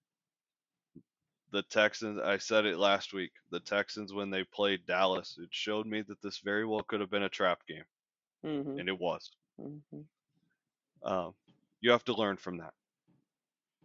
The 1.52 1.62
Texans, 1.64 2.20
I 2.20 2.38
said 2.38 2.66
it 2.66 2.78
last 2.78 3.14
week, 3.14 3.32
the 3.52 3.60
Texans, 3.62 4.14
when 4.14 4.30
they 4.30 4.44
played 4.44 4.86
Dallas, 4.86 5.38
it 5.42 5.50
showed 5.52 5.86
me 5.86 6.02
that 6.08 6.22
this 6.22 6.40
very 6.40 6.66
well 6.66 6.82
could 6.82 7.00
have 7.00 7.12
been 7.12 7.24
a 7.24 7.30
trap 7.30 7.60
game, 7.68 7.86
Mm-hmm. 8.46 8.80
and 8.80 8.90
it 8.90 9.00
was. 9.00 9.32
Mm-hmm. 9.62 10.02
Um, 11.08 11.34
you 11.82 11.92
have 11.92 12.04
to 12.06 12.14
learn 12.16 12.38
from 12.38 12.58
that. 12.58 12.74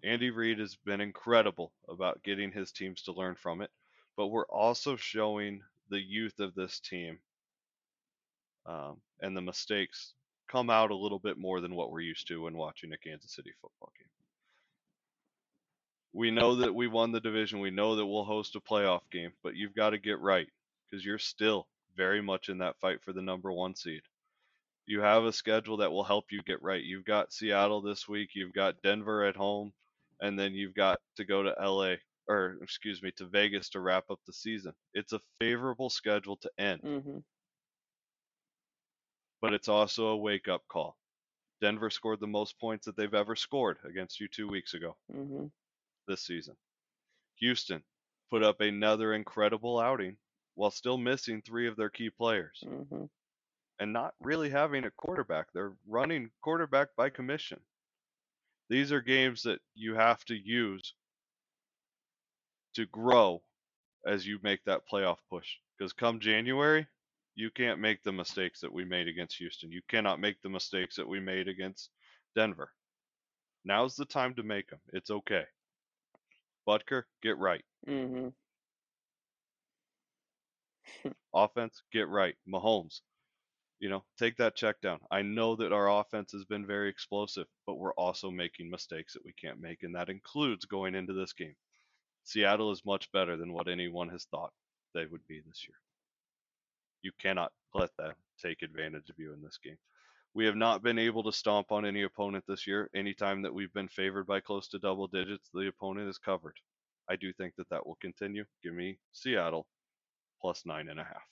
Andy 0.02 0.30
Reid 0.30 0.58
has 0.58 0.76
been 0.76 1.00
incredible 1.00 1.72
about 1.88 2.22
getting 2.22 2.50
his 2.50 2.72
teams 2.72 3.02
to 3.02 3.12
learn 3.12 3.34
from 3.36 3.60
it, 3.60 3.70
but 4.16 4.28
we're 4.28 4.46
also 4.46 4.96
showing 4.96 5.60
the 5.90 6.00
youth 6.00 6.40
of 6.40 6.54
this 6.54 6.80
team 6.80 7.18
um, 8.66 8.96
and 9.20 9.36
the 9.36 9.40
mistakes 9.40 10.14
come 10.50 10.70
out 10.70 10.90
a 10.90 10.96
little 10.96 11.18
bit 11.18 11.38
more 11.38 11.60
than 11.60 11.74
what 11.74 11.90
we're 11.90 12.00
used 12.00 12.26
to 12.28 12.42
when 12.42 12.56
watching 12.56 12.92
a 12.92 12.98
Kansas 12.98 13.34
City 13.34 13.52
football 13.60 13.92
game. 13.98 14.08
We 16.12 16.30
know 16.30 16.56
that 16.56 16.74
we 16.74 16.88
won 16.88 17.12
the 17.12 17.20
division. 17.20 17.60
We 17.60 17.70
know 17.70 17.94
that 17.96 18.06
we'll 18.06 18.24
host 18.24 18.56
a 18.56 18.60
playoff 18.60 19.02
game, 19.12 19.30
but 19.44 19.54
you've 19.54 19.76
got 19.76 19.90
to 19.90 19.98
get 19.98 20.18
right 20.18 20.48
because 20.90 21.04
you're 21.04 21.18
still 21.18 21.68
very 21.96 22.20
much 22.20 22.48
in 22.48 22.58
that 22.58 22.78
fight 22.80 22.98
for 23.04 23.12
the 23.12 23.22
number 23.22 23.52
one 23.52 23.76
seed. 23.76 24.02
You 24.86 25.00
have 25.02 25.24
a 25.24 25.32
schedule 25.32 25.76
that 25.76 25.92
will 25.92 26.02
help 26.02 26.26
you 26.32 26.42
get 26.42 26.62
right. 26.62 26.82
You've 26.82 27.04
got 27.04 27.32
Seattle 27.32 27.80
this 27.80 28.08
week, 28.08 28.30
you've 28.34 28.52
got 28.52 28.82
Denver 28.82 29.24
at 29.24 29.36
home, 29.36 29.72
and 30.20 30.36
then 30.36 30.52
you've 30.54 30.74
got 30.74 30.98
to 31.16 31.24
go 31.24 31.44
to 31.44 31.54
LA 31.60 31.94
or 32.28 32.56
excuse 32.62 33.02
me 33.02 33.12
to 33.16 33.26
Vegas 33.26 33.68
to 33.70 33.80
wrap 33.80 34.04
up 34.10 34.18
the 34.26 34.32
season. 34.32 34.72
It's 34.94 35.12
a 35.12 35.20
favorable 35.40 35.90
schedule 35.90 36.36
to 36.38 36.50
end, 36.58 36.80
Mm-hmm. 36.82 37.18
But 39.40 39.52
it's 39.54 39.68
also 39.68 40.08
a 40.08 40.16
wake 40.16 40.48
up 40.48 40.62
call. 40.68 40.96
Denver 41.60 41.90
scored 41.90 42.20
the 42.20 42.26
most 42.26 42.58
points 42.58 42.86
that 42.86 42.96
they've 42.96 43.12
ever 43.14 43.36
scored 43.36 43.78
against 43.88 44.18
you 44.20 44.28
two 44.28 44.48
weeks 44.48 44.74
ago 44.74 44.96
Mm-hmm. 45.14 45.46
this 46.08 46.22
season. 46.22 46.56
Houston 47.36 47.82
put 48.30 48.42
up 48.42 48.60
another 48.60 49.14
incredible 49.14 49.78
outing 49.78 50.16
while 50.54 50.70
still 50.70 50.98
missing 50.98 51.42
three 51.42 51.66
of 51.68 51.76
their 51.76 51.90
key 51.90 52.10
players 52.10 52.62
Mm-hmm. 52.66 53.04
and 53.78 53.92
not 53.92 54.14
really 54.20 54.50
having 54.50 54.84
a 54.84 54.90
quarterback. 54.90 55.46
They're 55.52 55.72
running 55.86 56.30
quarterback 56.42 56.88
by 56.96 57.10
commission. 57.10 57.60
These 58.68 58.92
are 58.92 59.00
games 59.00 59.42
that 59.42 59.60
you 59.74 59.94
have 59.96 60.24
to 60.26 60.34
use 60.34 60.94
to 62.74 62.86
grow 62.86 63.42
as 64.06 64.26
you 64.26 64.38
make 64.42 64.64
that 64.64 64.82
playoff 64.90 65.18
push. 65.28 65.48
Because 65.76 65.92
come 65.92 66.20
January, 66.20 66.86
you 67.40 67.50
can't 67.50 67.80
make 67.80 68.02
the 68.02 68.12
mistakes 68.12 68.60
that 68.60 68.72
we 68.72 68.84
made 68.84 69.08
against 69.08 69.36
Houston. 69.38 69.72
You 69.72 69.80
cannot 69.88 70.20
make 70.20 70.40
the 70.42 70.48
mistakes 70.48 70.96
that 70.96 71.08
we 71.08 71.20
made 71.20 71.48
against 71.48 71.90
Denver. 72.36 72.70
Now's 73.64 73.96
the 73.96 74.04
time 74.04 74.34
to 74.34 74.42
make 74.42 74.68
them. 74.68 74.80
It's 74.92 75.10
okay. 75.10 75.44
Butker, 76.68 77.04
get 77.22 77.38
right. 77.38 77.64
Mm-hmm. 77.88 78.28
Offense, 81.34 81.82
get 81.92 82.08
right. 82.08 82.34
Mahomes, 82.48 83.00
you 83.80 83.88
know, 83.88 84.04
take 84.18 84.36
that 84.36 84.56
check 84.56 84.80
down. 84.80 85.00
I 85.10 85.22
know 85.22 85.56
that 85.56 85.72
our 85.72 86.00
offense 86.00 86.32
has 86.32 86.44
been 86.44 86.66
very 86.66 86.90
explosive, 86.90 87.46
but 87.66 87.78
we're 87.78 87.94
also 87.94 88.30
making 88.30 88.70
mistakes 88.70 89.14
that 89.14 89.24
we 89.24 89.32
can't 89.32 89.60
make, 89.60 89.82
and 89.82 89.94
that 89.94 90.10
includes 90.10 90.66
going 90.66 90.94
into 90.94 91.14
this 91.14 91.32
game. 91.32 91.56
Seattle 92.24 92.70
is 92.72 92.84
much 92.84 93.10
better 93.12 93.36
than 93.36 93.52
what 93.52 93.68
anyone 93.68 94.10
has 94.10 94.26
thought 94.26 94.52
they 94.94 95.06
would 95.06 95.26
be 95.26 95.40
this 95.40 95.66
year. 95.66 95.78
You 97.02 97.12
cannot 97.20 97.52
let 97.74 97.96
them 97.96 98.12
take 98.42 98.62
advantage 98.62 99.10
of 99.10 99.18
you 99.18 99.32
in 99.32 99.42
this 99.42 99.58
game. 99.62 99.78
We 100.32 100.44
have 100.46 100.56
not 100.56 100.82
been 100.82 100.98
able 100.98 101.24
to 101.24 101.32
stomp 101.32 101.72
on 101.72 101.84
any 101.84 102.02
opponent 102.02 102.44
this 102.46 102.66
year. 102.66 102.88
Anytime 102.94 103.42
that 103.42 103.52
we've 103.52 103.72
been 103.72 103.88
favored 103.88 104.26
by 104.26 104.40
close 104.40 104.68
to 104.68 104.78
double 104.78 105.08
digits, 105.08 105.48
the 105.52 105.66
opponent 105.66 106.08
is 106.08 106.18
covered. 106.18 106.56
I 107.08 107.16
do 107.16 107.32
think 107.32 107.56
that 107.56 107.68
that 107.70 107.84
will 107.84 107.98
continue. 108.00 108.44
Give 108.62 108.72
me 108.72 108.98
Seattle 109.12 109.66
plus 110.40 110.64
nine 110.64 110.88
and 110.88 111.00
a 111.00 111.04
half. 111.04 111.22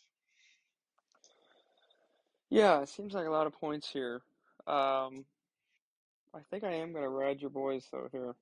Yeah, 2.51 2.81
it 2.81 2.89
seems 2.89 3.15
like 3.15 3.27
a 3.27 3.31
lot 3.31 3.47
of 3.47 3.53
points 3.53 3.89
here. 3.89 4.23
Um, 4.67 5.25
I 6.35 6.41
think 6.51 6.65
I 6.65 6.73
am 6.73 6.93
gonna 6.93 7.09
ride 7.09 7.41
your 7.41 7.51
boys 7.51 7.87
though 7.93 8.09
here. 8.11 8.35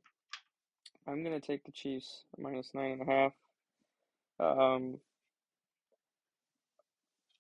I'm 1.07 1.23
gonna 1.23 1.41
take 1.41 1.65
the 1.65 1.73
Chiefs 1.73 2.25
minus 2.39 2.71
nine 2.75 2.93
and 2.93 3.03
a 3.03 3.05
half. 3.05 3.33
Um, 4.39 4.99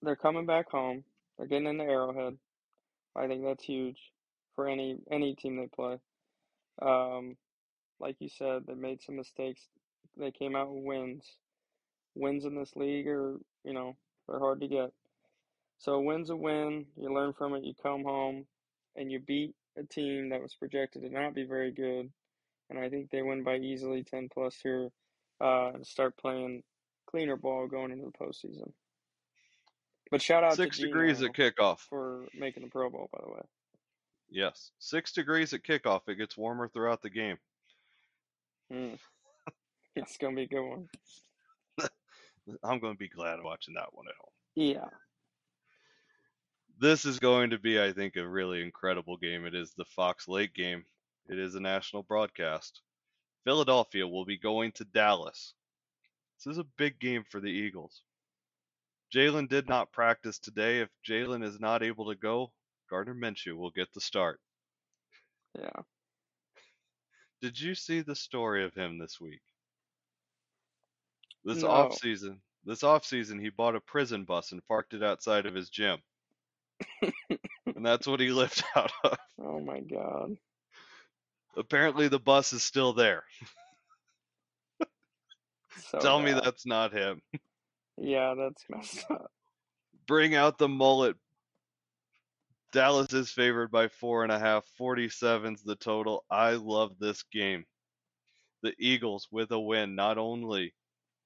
they're 0.07 0.17
coming 0.17 0.47
back 0.47 0.71
home. 0.71 1.05
They're 1.37 1.49
getting 1.49 1.67
in 1.67 1.79
the 1.79 1.85
Arrowhead. 1.85 2.39
I 3.15 3.27
think 3.27 3.45
that's 3.45 3.65
huge 3.65 3.99
for 4.55 4.69
any 4.69 4.99
any 5.11 5.35
team 5.35 5.57
they 5.57 5.67
play. 5.67 5.99
Um, 6.81 7.37
like 7.99 8.17
you 8.21 8.29
said, 8.29 8.63
they 8.67 8.75
made 8.75 9.03
some 9.03 9.17
mistakes. 9.17 9.63
They 10.17 10.31
came 10.31 10.55
out 10.55 10.71
with 10.71 10.85
wins. 10.85 11.37
Wins 12.15 12.45
in 12.45 12.55
this 12.55 12.77
league 12.77 13.09
are, 13.09 13.37
you 13.65 13.75
know, 13.75 13.97
they're 14.27 14.39
hard 14.39 14.61
to 14.61 14.69
get. 14.69 14.93
So 15.79 15.95
a 15.95 16.01
win's 16.01 16.31
a 16.31 16.37
win. 16.37 16.87
You 16.97 17.13
learn 17.13 17.35
from 17.35 17.55
it. 17.55 17.65
You 17.65 17.75
come 17.83 18.05
home, 18.05 18.47
and 18.95 19.11
you 19.11 19.19
beat 19.19 19.55
a 19.77 19.83
team 19.83 20.31
that 20.31 20.41
was 20.41 20.55
projected 20.55 21.03
to 21.03 21.11
not 21.11 21.35
be 21.35 21.45
very 21.45 21.73
good. 21.73 22.11
And 22.71 22.79
I 22.79 22.89
think 22.89 23.11
they 23.11 23.23
win 23.23 23.45
by 23.45 23.57
easily 23.57 24.05
ten 24.05 24.29
plus 24.33 24.57
here. 24.63 24.91
Uh, 25.39 25.73
and 25.75 25.87
start 25.87 26.17
playing 26.17 26.63
cleaner 27.11 27.37
ball 27.37 27.67
going 27.67 27.93
into 27.93 28.07
the 28.07 28.25
postseason. 28.25 28.73
But 30.11 30.23
shout 30.23 30.45
out 30.45 30.55
Six 30.55 30.79
to 30.79 30.87
degrees 30.87 31.23
at 31.23 31.33
kickoff. 31.33 31.81
for 31.81 32.27
making 32.39 32.63
the 32.63 32.69
Pro 32.71 32.89
Bowl, 32.91 33.09
by 33.13 33.19
the 33.25 33.33
way. 33.33 33.43
Yes. 34.31 34.71
Six 34.79 35.13
degrees 35.13 35.53
at 35.53 35.63
kickoff. 35.65 36.09
It 36.09 36.17
gets 36.17 36.37
warmer 36.37 36.69
throughout 36.69 37.03
the 37.03 37.11
game. 37.11 37.39
Mm. 38.73 38.99
It's 39.99 40.19
gonna 40.19 40.37
be 40.37 40.43
a 40.43 40.47
good 40.47 40.69
one. 40.69 40.89
I'm 42.63 42.79
going 42.81 42.93
to 42.93 42.99
be 42.99 43.09
glad 43.09 43.43
watching 43.43 43.75
that 43.75 43.93
one 43.93 44.07
at 44.09 44.15
home. 44.21 44.31
Yeah. 44.55 44.89
This 46.79 47.05
is 47.05 47.19
going 47.19 47.51
to 47.51 47.59
be, 47.59 47.81
I 47.81 47.93
think, 47.93 48.17
a 48.17 48.27
really 48.27 48.63
incredible 48.63 49.17
game. 49.17 49.47
It 49.47 49.55
is 49.55 49.73
the 49.73 49.85
Fox 49.85 50.29
late 50.29 50.55
game. 50.55 50.85
It 51.29 51.39
is 51.39 51.55
a 51.55 51.61
national 51.61 52.03
broadcast. 52.03 52.83
Philadelphia 53.45 54.07
will 54.07 54.25
be 54.25 54.37
going 54.37 54.73
to 54.73 54.85
Dallas. 54.85 55.55
This 56.45 56.53
is 56.53 56.59
a 56.59 56.67
big 56.77 57.01
game 57.01 57.25
for 57.29 57.41
the 57.41 57.49
Eagles. 57.51 58.03
Jalen 59.15 59.49
did 59.49 59.69
not 59.69 59.93
practice 59.93 60.39
today. 60.39 60.81
If 60.81 60.91
Jalen 61.09 61.45
is 61.45 61.61
not 61.61 61.83
able 61.83 62.07
to 62.11 62.15
go, 62.17 62.53
Gardner 62.91 63.15
Minshew 63.15 63.57
will 63.57 63.71
get 63.71 63.93
the 63.93 64.01
start. 64.01 64.41
Yeah. 65.59 65.83
Did 67.41 67.61
you 67.61 67.75
see 67.75 68.01
the 68.01 68.17
story 68.17 68.65
of 68.65 68.75
him 68.75 68.99
this 68.99 69.21
week? 69.21 69.41
This 71.45 71.63
No. 71.63 71.69
off 71.71 71.95
season, 71.95 72.41
this 72.65 72.83
off 72.83 73.05
season, 73.05 73.39
he 73.39 73.51
bought 73.51 73.77
a 73.77 73.81
prison 73.81 74.25
bus 74.25 74.53
and 74.53 74.67
parked 74.67 74.95
it 74.95 75.03
outside 75.03 75.47
of 75.47 75.55
his 75.55 75.71
gym, 75.71 75.99
and 77.67 77.87
that's 77.87 78.07
what 78.07 78.21
he 78.21 78.31
lived 78.31 78.63
out 78.77 78.93
of. 79.05 79.19
Oh 79.39 79.61
my 79.61 79.81
God. 79.81 80.39
Apparently, 81.57 82.09
the 82.09 82.19
bus 82.19 82.53
is 82.55 82.65
still 82.65 82.95
there. 82.95 83.25
So 85.91 85.99
Tell 86.01 86.21
me 86.21 86.33
that's 86.33 86.67
not 86.67 86.93
him. 86.93 87.21
Yeah, 87.99 88.35
that's 88.37 88.65
messed 88.69 89.07
up. 89.11 89.33
Bring 90.07 90.35
out 90.35 90.59
the 90.59 90.69
mullet. 90.69 91.17
Dallas 92.73 93.13
is 93.13 93.31
favored 93.31 93.71
by 93.71 93.89
four 93.89 94.23
and 94.25 94.33
a 94.33 94.39
half. 94.39 94.67
47's 94.79 95.63
the 95.63 95.77
total. 95.77 96.25
I 96.31 96.53
love 96.53 96.99
this 96.99 97.23
game. 97.25 97.65
The 98.63 98.75
Eagles, 98.79 99.29
with 99.31 99.51
a 99.53 99.61
win, 99.61 99.95
not 99.95 100.19
only 100.19 100.75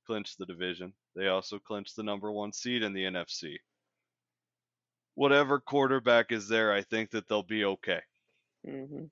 clinch 0.06 0.36
the 0.36 0.46
division, 0.46 0.94
they 1.16 1.28
also 1.28 1.58
clinch 1.58 1.94
the 1.94 2.02
number 2.02 2.30
one 2.30 2.52
seed 2.52 2.82
in 2.82 2.92
the 2.92 3.04
NFC. 3.04 3.56
Whatever 5.14 5.60
quarterback 5.60 6.32
is 6.32 6.48
there, 6.48 6.72
I 6.72 6.82
think 6.82 7.10
that 7.10 7.28
they'll 7.28 7.42
be 7.42 7.64
okay. 7.64 8.00
hmm 8.64 9.04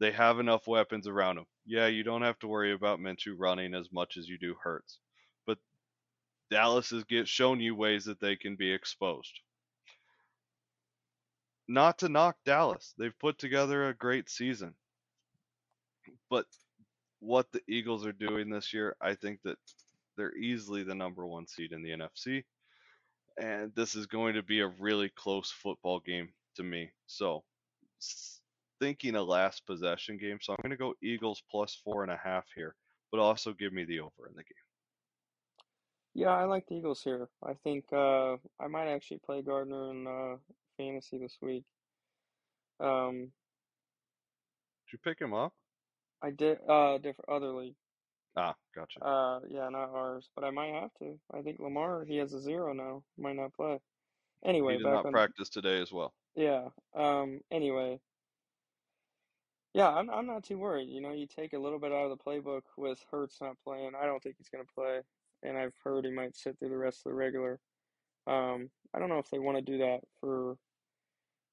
They 0.00 0.12
have 0.12 0.40
enough 0.40 0.66
weapons 0.66 1.06
around 1.06 1.36
them. 1.36 1.46
Yeah, 1.66 1.86
you 1.86 2.02
don't 2.04 2.22
have 2.22 2.38
to 2.40 2.48
worry 2.48 2.72
about 2.72 3.00
Minshew 3.00 3.34
running 3.36 3.74
as 3.74 3.92
much 3.92 4.16
as 4.16 4.28
you 4.28 4.38
do 4.38 4.54
Hurts, 4.62 4.98
Dallas 6.50 6.90
has 6.90 7.04
get 7.04 7.28
shown 7.28 7.60
you 7.60 7.74
ways 7.74 8.04
that 8.06 8.20
they 8.20 8.36
can 8.36 8.56
be 8.56 8.72
exposed. 8.72 9.32
Not 11.68 11.98
to 11.98 12.08
knock 12.08 12.36
Dallas, 12.44 12.94
they've 12.98 13.18
put 13.20 13.38
together 13.38 13.88
a 13.88 13.94
great 13.94 14.28
season, 14.28 14.74
but 16.28 16.46
what 17.20 17.46
the 17.52 17.60
Eagles 17.68 18.04
are 18.04 18.12
doing 18.12 18.50
this 18.50 18.72
year, 18.72 18.96
I 19.00 19.14
think 19.14 19.40
that 19.44 19.58
they're 20.16 20.36
easily 20.36 20.82
the 20.82 20.94
number 20.94 21.24
one 21.24 21.46
seed 21.46 21.70
in 21.72 21.82
the 21.82 21.90
NFC, 21.90 22.42
and 23.40 23.72
this 23.76 23.94
is 23.94 24.06
going 24.06 24.34
to 24.34 24.42
be 24.42 24.60
a 24.60 24.72
really 24.80 25.10
close 25.10 25.52
football 25.52 26.00
game 26.00 26.30
to 26.56 26.64
me. 26.64 26.90
So, 27.06 27.44
thinking 28.80 29.14
a 29.14 29.22
last 29.22 29.64
possession 29.66 30.18
game, 30.18 30.38
so 30.40 30.52
I'm 30.52 30.58
going 30.62 30.70
to 30.70 30.76
go 30.76 30.94
Eagles 31.02 31.42
plus 31.48 31.80
four 31.84 32.02
and 32.02 32.10
a 32.10 32.20
half 32.22 32.46
here, 32.56 32.74
but 33.12 33.20
also 33.20 33.52
give 33.52 33.72
me 33.72 33.84
the 33.84 34.00
over 34.00 34.26
in 34.28 34.34
the 34.34 34.42
game. 34.42 34.69
Yeah, 36.14 36.30
I 36.30 36.44
like 36.44 36.66
the 36.66 36.74
Eagles 36.74 37.02
here. 37.02 37.28
I 37.42 37.54
think 37.54 37.84
uh, 37.92 38.34
I 38.58 38.66
might 38.68 38.88
actually 38.88 39.20
play 39.24 39.42
Gardner 39.42 39.90
in 39.90 40.06
uh, 40.06 40.36
fantasy 40.76 41.18
this 41.18 41.38
week. 41.40 41.64
Um, 42.80 43.30
Did 44.86 44.92
you 44.94 44.98
pick 45.04 45.20
him 45.20 45.34
up? 45.34 45.52
I 46.22 46.30
did 46.30 46.58
uh 46.68 46.98
different 46.98 47.28
other 47.28 47.52
league. 47.52 47.76
Ah, 48.36 48.54
gotcha. 48.74 49.02
Uh, 49.02 49.40
yeah, 49.48 49.68
not 49.70 49.90
ours, 49.90 50.28
but 50.34 50.44
I 50.44 50.50
might 50.50 50.72
have 50.74 50.92
to. 51.00 51.18
I 51.32 51.42
think 51.42 51.58
Lamar 51.60 52.04
he 52.04 52.16
has 52.18 52.32
a 52.32 52.40
zero 52.40 52.72
now. 52.72 53.02
Might 53.18 53.36
not 53.36 53.54
play. 53.54 53.80
Anyway, 54.44 54.74
he 54.74 54.78
did 54.78 54.84
back 54.84 54.92
not 54.92 55.06
on. 55.06 55.12
practice 55.12 55.48
today 55.48 55.80
as 55.80 55.92
well. 55.92 56.12
Yeah. 56.34 56.68
Um. 56.94 57.40
Anyway. 57.50 58.00
Yeah, 59.72 59.88
I'm 59.88 60.10
I'm 60.10 60.26
not 60.26 60.44
too 60.44 60.58
worried. 60.58 60.88
You 60.88 61.00
know, 61.00 61.12
you 61.12 61.26
take 61.26 61.52
a 61.52 61.58
little 61.58 61.78
bit 61.78 61.92
out 61.92 62.10
of 62.10 62.18
the 62.18 62.24
playbook 62.24 62.62
with 62.76 62.98
Hurts 63.10 63.38
not 63.40 63.56
playing. 63.64 63.92
I 64.00 64.04
don't 64.06 64.22
think 64.22 64.36
he's 64.36 64.48
gonna 64.48 64.64
play, 64.74 65.00
and 65.42 65.56
I've 65.56 65.74
heard 65.84 66.04
he 66.04 66.10
might 66.10 66.36
sit 66.36 66.58
through 66.58 66.70
the 66.70 66.76
rest 66.76 67.00
of 67.06 67.12
the 67.12 67.16
regular. 67.16 67.58
Um, 68.26 68.70
I 68.94 68.98
don't 68.98 69.08
know 69.08 69.18
if 69.18 69.30
they 69.30 69.38
want 69.38 69.58
to 69.58 69.62
do 69.62 69.78
that 69.78 70.00
for 70.20 70.56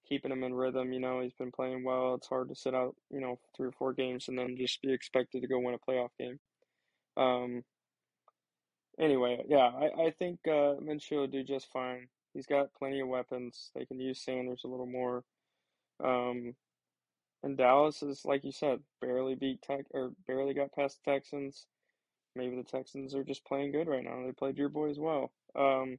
keeping 0.08 0.32
him 0.32 0.44
in 0.44 0.53
rhythm. 0.53 0.94
You 0.94 1.00
know, 1.00 1.22
he's 1.22 1.34
been 1.34 1.51
playing 1.51 1.84
well. 1.84 2.15
It's 2.15 2.27
hard 2.27 2.50
to 2.50 2.56
sit 2.56 2.74
out, 2.74 2.96
you 3.12 3.20
know, 3.20 3.39
three 3.56 3.67
or 3.67 3.72
four 3.72 3.94
games 3.94 4.27
and 4.27 4.38
then 4.38 4.56
just 4.58 4.82
be 4.82 4.94
expected 4.94 5.41
to 5.41 5.48
go 5.48 5.60
win 5.60 5.75
a 5.75 5.91
playoff 5.91 6.10
game. 6.20 6.39
Um. 7.17 7.63
Anyway, 9.00 9.44
yeah, 9.48 9.70
I 9.75 10.08
I 10.08 10.12
think 10.17 10.39
uh, 10.48 10.75
Minshew 10.82 11.17
will 11.17 11.27
do 11.27 11.44
just 11.44 11.72
fine. 11.72 12.08
He's 12.34 12.48
got 12.48 12.74
plenty 12.74 13.00
of 13.00 13.08
weapons. 13.08 13.72
They 13.75 13.86
can 13.86 14.00
use 14.00 14.24
Sanders 14.24 14.62
a 14.63 14.67
little 14.67 14.88
more. 14.88 15.24
Um, 16.03 16.56
and 17.44 17.58
Dallas 17.58 18.03
is, 18.03 18.25
like 18.25 18.44
you 18.44 18.51
said, 18.51 18.79
barely 19.01 19.36
beat 19.36 19.62
Tech 19.62 19.86
or 19.91 20.12
barely 20.27 20.53
got 20.53 20.74
past 20.74 21.00
the 21.03 21.12
Texans. 21.12 21.65
Maybe 22.38 22.56
the 22.56 22.63
Texans 22.63 23.15
are 23.15 23.24
just 23.24 23.46
playing 23.46 23.72
good 23.72 23.88
right 23.88 24.03
now. 24.03 24.24
They 24.25 24.32
played 24.32 24.58
your 24.58 24.70
boys 24.70 24.98
well. 25.00 25.32
Um, 25.56 25.98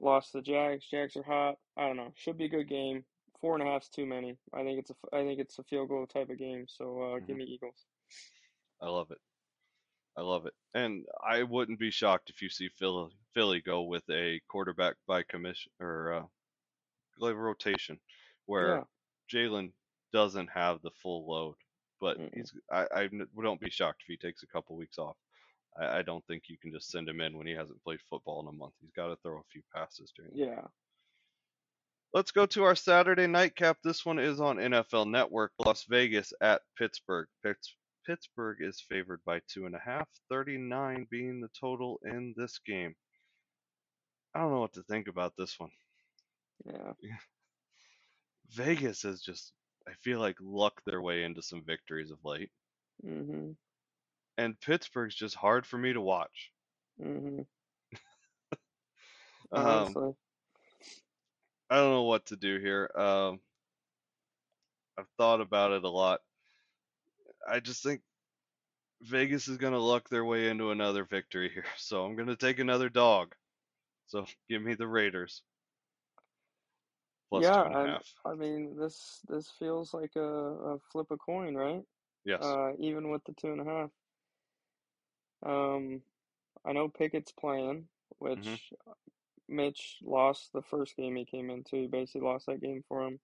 lost 0.00 0.32
the 0.32 0.40
Jags. 0.42 0.86
Jags 0.88 1.16
are 1.16 1.22
hot. 1.22 1.56
I 1.76 1.86
don't 1.86 1.96
know. 1.96 2.12
Should 2.16 2.38
be 2.38 2.46
a 2.46 2.48
good 2.50 2.68
game. 2.68 3.04
Four 3.40 3.54
and 3.58 3.66
a 3.66 3.70
half's 3.70 3.88
too 3.88 4.06
many. 4.06 4.36
I 4.52 4.62
think 4.62 4.78
it's 4.78 4.90
a 4.90 4.94
I 5.16 5.22
think 5.24 5.40
it's 5.40 5.58
a 5.58 5.64
field 5.64 5.88
goal 5.88 6.06
type 6.06 6.30
of 6.30 6.38
game. 6.38 6.66
So 6.68 7.00
uh, 7.02 7.18
give 7.20 7.36
Mhm. 7.36 7.38
me 7.40 7.44
Eagles. 7.44 7.86
I 8.80 8.88
love 8.88 9.10
it. 9.10 9.18
I 10.16 10.22
love 10.22 10.46
it. 10.46 10.54
And 10.74 11.06
I 11.22 11.42
wouldn't 11.42 11.78
be 11.78 11.90
shocked 11.90 12.30
if 12.30 12.42
you 12.42 12.48
see 12.50 12.68
Philly, 12.68 13.10
Philly 13.32 13.60
go 13.60 13.82
with 13.82 14.08
a 14.10 14.40
quarterback 14.48 14.96
by 15.06 15.22
commission 15.22 15.72
or 15.80 16.12
uh, 16.12 16.26
like 17.18 17.36
rotation 17.36 17.98
where 18.46 18.76
Yeah. 18.76 18.84
Jalen 19.32 19.72
doesn't 20.12 20.48
have 20.48 20.82
the 20.82 20.90
full 20.90 21.26
load. 21.26 21.56
But 22.00 22.18
Mm-mm. 22.18 22.34
he's—I 22.34 23.08
don't 23.42 23.60
be 23.60 23.70
shocked 23.70 24.02
if 24.02 24.06
he 24.08 24.16
takes 24.16 24.42
a 24.42 24.46
couple 24.46 24.76
weeks 24.76 24.98
off. 24.98 25.16
I, 25.80 25.98
I 25.98 26.02
don't 26.02 26.24
think 26.26 26.44
you 26.48 26.56
can 26.60 26.72
just 26.72 26.90
send 26.90 27.08
him 27.08 27.20
in 27.20 27.36
when 27.36 27.46
he 27.46 27.54
hasn't 27.54 27.82
played 27.84 28.00
football 28.08 28.40
in 28.40 28.48
a 28.48 28.52
month. 28.52 28.74
He's 28.80 28.92
got 28.96 29.08
to 29.08 29.16
throw 29.16 29.38
a 29.38 29.50
few 29.52 29.62
passes 29.74 30.12
during. 30.16 30.32
the 30.32 30.38
Yeah. 30.38 30.62
Let's 32.12 32.32
go 32.32 32.46
to 32.46 32.64
our 32.64 32.74
Saturday 32.74 33.28
nightcap. 33.28 33.78
This 33.84 34.04
one 34.04 34.18
is 34.18 34.40
on 34.40 34.56
NFL 34.56 35.08
Network. 35.10 35.52
Las 35.64 35.84
Vegas 35.88 36.32
at 36.40 36.62
Pittsburgh. 36.76 37.28
Pitts, 37.44 37.76
Pittsburgh 38.06 38.58
is 38.62 38.80
favored 38.88 39.20
by 39.24 39.40
two 39.48 39.66
and 39.66 39.76
a 39.76 39.78
half, 39.78 40.08
39 40.28 41.06
being 41.10 41.40
the 41.40 41.50
total 41.60 42.00
in 42.04 42.34
this 42.36 42.58
game. 42.66 42.94
I 44.34 44.40
don't 44.40 44.52
know 44.52 44.60
what 44.60 44.72
to 44.74 44.82
think 44.84 45.06
about 45.08 45.34
this 45.38 45.54
one. 45.58 45.70
Yeah. 46.66 46.92
Vegas 48.50 49.04
is 49.04 49.20
just, 49.22 49.52
I 49.86 49.94
feel 49.94 50.20
like, 50.20 50.36
luck 50.40 50.82
their 50.84 51.02
way 51.02 51.24
into 51.24 51.42
some 51.42 51.64
victories 51.64 52.10
of 52.10 52.24
late. 52.24 52.50
Mhm. 53.02 53.56
And 54.36 54.60
Pittsburgh's 54.60 55.14
just 55.14 55.36
hard 55.36 55.66
for 55.66 55.78
me 55.78 55.92
to 55.92 56.00
watch. 56.00 56.52
Mhm. 56.98 57.46
Um. 59.52 59.98
I 61.70 61.76
don't 61.76 61.92
know 61.92 62.02
what 62.02 62.26
to 62.26 62.36
do 62.36 62.58
here. 62.58 62.90
Um, 62.96 63.40
I've 64.96 65.08
thought 65.16 65.40
about 65.40 65.72
it 65.72 65.84
a 65.84 65.88
lot. 65.88 66.22
I 67.46 67.60
just 67.60 67.82
think 67.82 68.02
Vegas 69.02 69.48
is 69.48 69.58
going 69.58 69.72
to 69.74 69.78
luck 69.80 70.08
their 70.08 70.24
way 70.24 70.48
into 70.48 70.70
another 70.70 71.04
victory 71.04 71.50
here. 71.52 71.64
So 71.78 72.04
I'm 72.04 72.16
going 72.16 72.28
to 72.28 72.36
take 72.36 72.58
another 72.58 72.88
dog. 72.88 73.34
So 74.06 74.26
give 74.48 74.62
me 74.62 74.74
the 74.74 74.88
Raiders. 74.88 75.42
Plus 77.30 77.44
yeah, 77.44 77.62
two 77.62 77.64
and 77.66 77.76
a 77.76 77.78
half. 77.86 78.06
I 78.26 78.34
mean 78.34 78.76
this 78.78 79.20
this 79.28 79.50
feels 79.50 79.94
like 79.94 80.16
a, 80.16 80.22
a 80.22 80.78
flip 80.92 81.10
a 81.10 81.16
coin, 81.18 81.54
right? 81.56 81.84
Yes. 82.24 82.42
Uh, 82.42 82.72
even 82.78 83.10
with 83.10 83.24
the 83.24 83.34
two 83.34 83.52
and 83.52 83.60
a 83.60 83.64
half. 83.64 83.90
Um, 85.42 86.02
I 86.64 86.72
know 86.72 86.88
Pickett's 86.88 87.32
playing, 87.32 87.88
which 88.18 88.38
Mhm. 88.38 88.60
Mitch 89.48 89.98
lost 90.02 90.52
the 90.52 90.62
first 90.62 90.96
game 90.96 91.16
he 91.16 91.24
came 91.24 91.50
into. 91.50 91.76
He 91.76 91.86
basically 91.88 92.22
lost 92.22 92.46
that 92.46 92.60
game 92.60 92.82
for 92.88 93.06
him, 93.06 93.20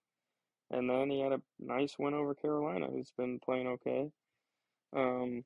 and 0.71 0.89
then 0.89 1.11
he 1.11 1.21
had 1.21 1.33
a 1.33 1.43
nice 1.59 1.99
win 1.99 2.15
over 2.15 2.35
Carolina, 2.35 2.89
who's 2.89 3.13
been 3.13 3.41
playing 3.41 3.69
okay. 3.69 4.13
Um, 4.93 5.45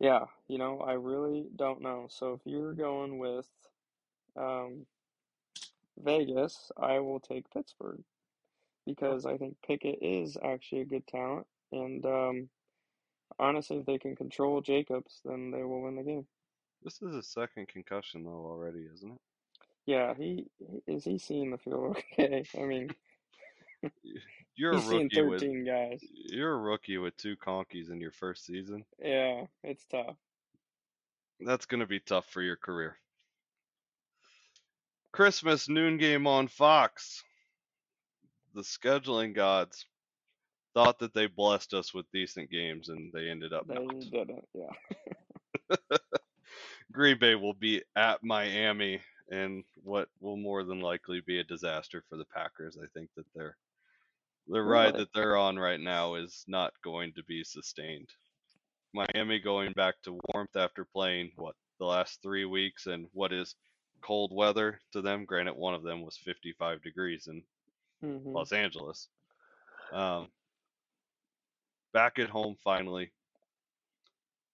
yeah, 0.00 0.26
you 0.48 0.58
know, 0.58 0.80
I 0.80 0.92
really 0.94 1.48
don't 1.54 1.82
know. 1.82 2.06
So 2.08 2.34
if 2.34 2.40
you're 2.46 2.74
going 2.74 3.18
with 3.18 3.48
um, 4.36 4.86
Vegas, 6.04 6.70
I 6.76 6.98
will 7.00 7.20
take 7.20 7.50
Pittsburgh 7.52 8.02
because 8.86 9.26
I 9.26 9.36
think 9.36 9.56
Pickett 9.66 9.98
is 10.02 10.36
actually 10.42 10.82
a 10.82 10.86
good 10.86 11.06
talent, 11.06 11.46
and 11.72 12.04
um, 12.04 12.48
honestly, 13.38 13.78
if 13.78 13.86
they 13.86 13.98
can 13.98 14.16
control 14.16 14.60
Jacobs, 14.60 15.20
then 15.24 15.50
they 15.50 15.62
will 15.62 15.82
win 15.82 15.96
the 15.96 16.02
game. 16.02 16.26
this 16.82 17.00
is 17.02 17.14
his 17.14 17.28
second 17.28 17.68
concussion 17.68 18.24
though 18.24 18.46
already, 18.46 18.86
isn't 18.92 19.12
it? 19.12 19.20
Yeah, 19.86 20.14
he 20.14 20.46
is 20.86 21.04
he 21.04 21.18
seeing 21.18 21.50
the 21.50 21.58
field 21.58 21.96
okay? 22.18 22.44
I 22.58 22.62
mean, 22.62 22.90
You're 24.56 24.74
he's 24.74 24.84
seeing 24.84 25.04
rookie 25.04 25.22
with 25.22 25.40
13 25.40 25.64
guys. 25.64 26.00
you're 26.12 26.52
a 26.52 26.58
rookie 26.58 26.98
with 26.98 27.16
two 27.16 27.36
conkies 27.36 27.90
in 27.90 28.00
your 28.00 28.10
first 28.10 28.44
season. 28.44 28.84
Yeah, 29.02 29.46
it's 29.62 29.84
tough. 29.86 30.16
That's 31.40 31.64
going 31.66 31.80
to 31.80 31.86
be 31.86 32.00
tough 32.00 32.26
for 32.26 32.42
your 32.42 32.56
career. 32.56 32.96
Christmas 35.12 35.68
noon 35.68 35.96
game 35.98 36.26
on 36.26 36.48
Fox. 36.48 37.22
The 38.54 38.62
scheduling 38.62 39.34
gods 39.34 39.84
thought 40.74 40.98
that 41.00 41.14
they 41.14 41.26
blessed 41.26 41.74
us 41.74 41.92
with 41.92 42.10
decent 42.12 42.50
games, 42.50 42.88
and 42.88 43.12
they 43.12 43.28
ended 43.28 43.52
up 43.52 43.66
They 43.66 43.74
not. 43.74 44.00
didn't. 44.00 44.44
Yeah. 44.54 45.76
Green 46.92 47.18
Bay 47.18 47.34
will 47.34 47.54
be 47.54 47.82
at 47.96 48.22
Miami, 48.22 49.00
and 49.30 49.64
what 49.84 50.08
will 50.20 50.36
more 50.36 50.64
than 50.64 50.80
likely 50.80 51.20
be 51.20 51.38
a 51.38 51.44
disaster 51.44 52.02
for 52.08 52.16
the 52.16 52.24
Packers. 52.24 52.76
I 52.82 52.86
think 52.94 53.10
that 53.16 53.26
they're 53.34 53.56
the 54.48 54.60
ride 54.62 54.96
that 54.96 55.12
they're 55.14 55.36
on 55.36 55.58
right 55.58 55.78
now 55.78 56.14
is 56.16 56.44
not 56.48 56.72
going 56.82 57.12
to 57.14 57.22
be 57.24 57.44
sustained. 57.44 58.08
Miami 58.92 59.38
going 59.38 59.72
back 59.72 59.94
to 60.02 60.18
warmth 60.32 60.56
after 60.56 60.84
playing 60.84 61.30
what 61.36 61.54
the 61.78 61.84
last 61.84 62.20
three 62.20 62.44
weeks 62.44 62.86
and 62.86 63.06
what 63.12 63.32
is 63.32 63.54
cold 64.02 64.32
weather 64.34 64.80
to 64.92 65.02
them. 65.02 65.24
Granted, 65.24 65.54
one 65.54 65.74
of 65.74 65.82
them 65.82 66.02
was 66.02 66.16
55 66.16 66.82
degrees 66.82 67.28
in 67.28 67.42
hmm 68.02 68.32
Los 68.32 68.52
Angeles. 68.52 69.08
Um, 69.92 70.28
back 71.92 72.18
at 72.18 72.28
home 72.30 72.56
finally. 72.62 73.12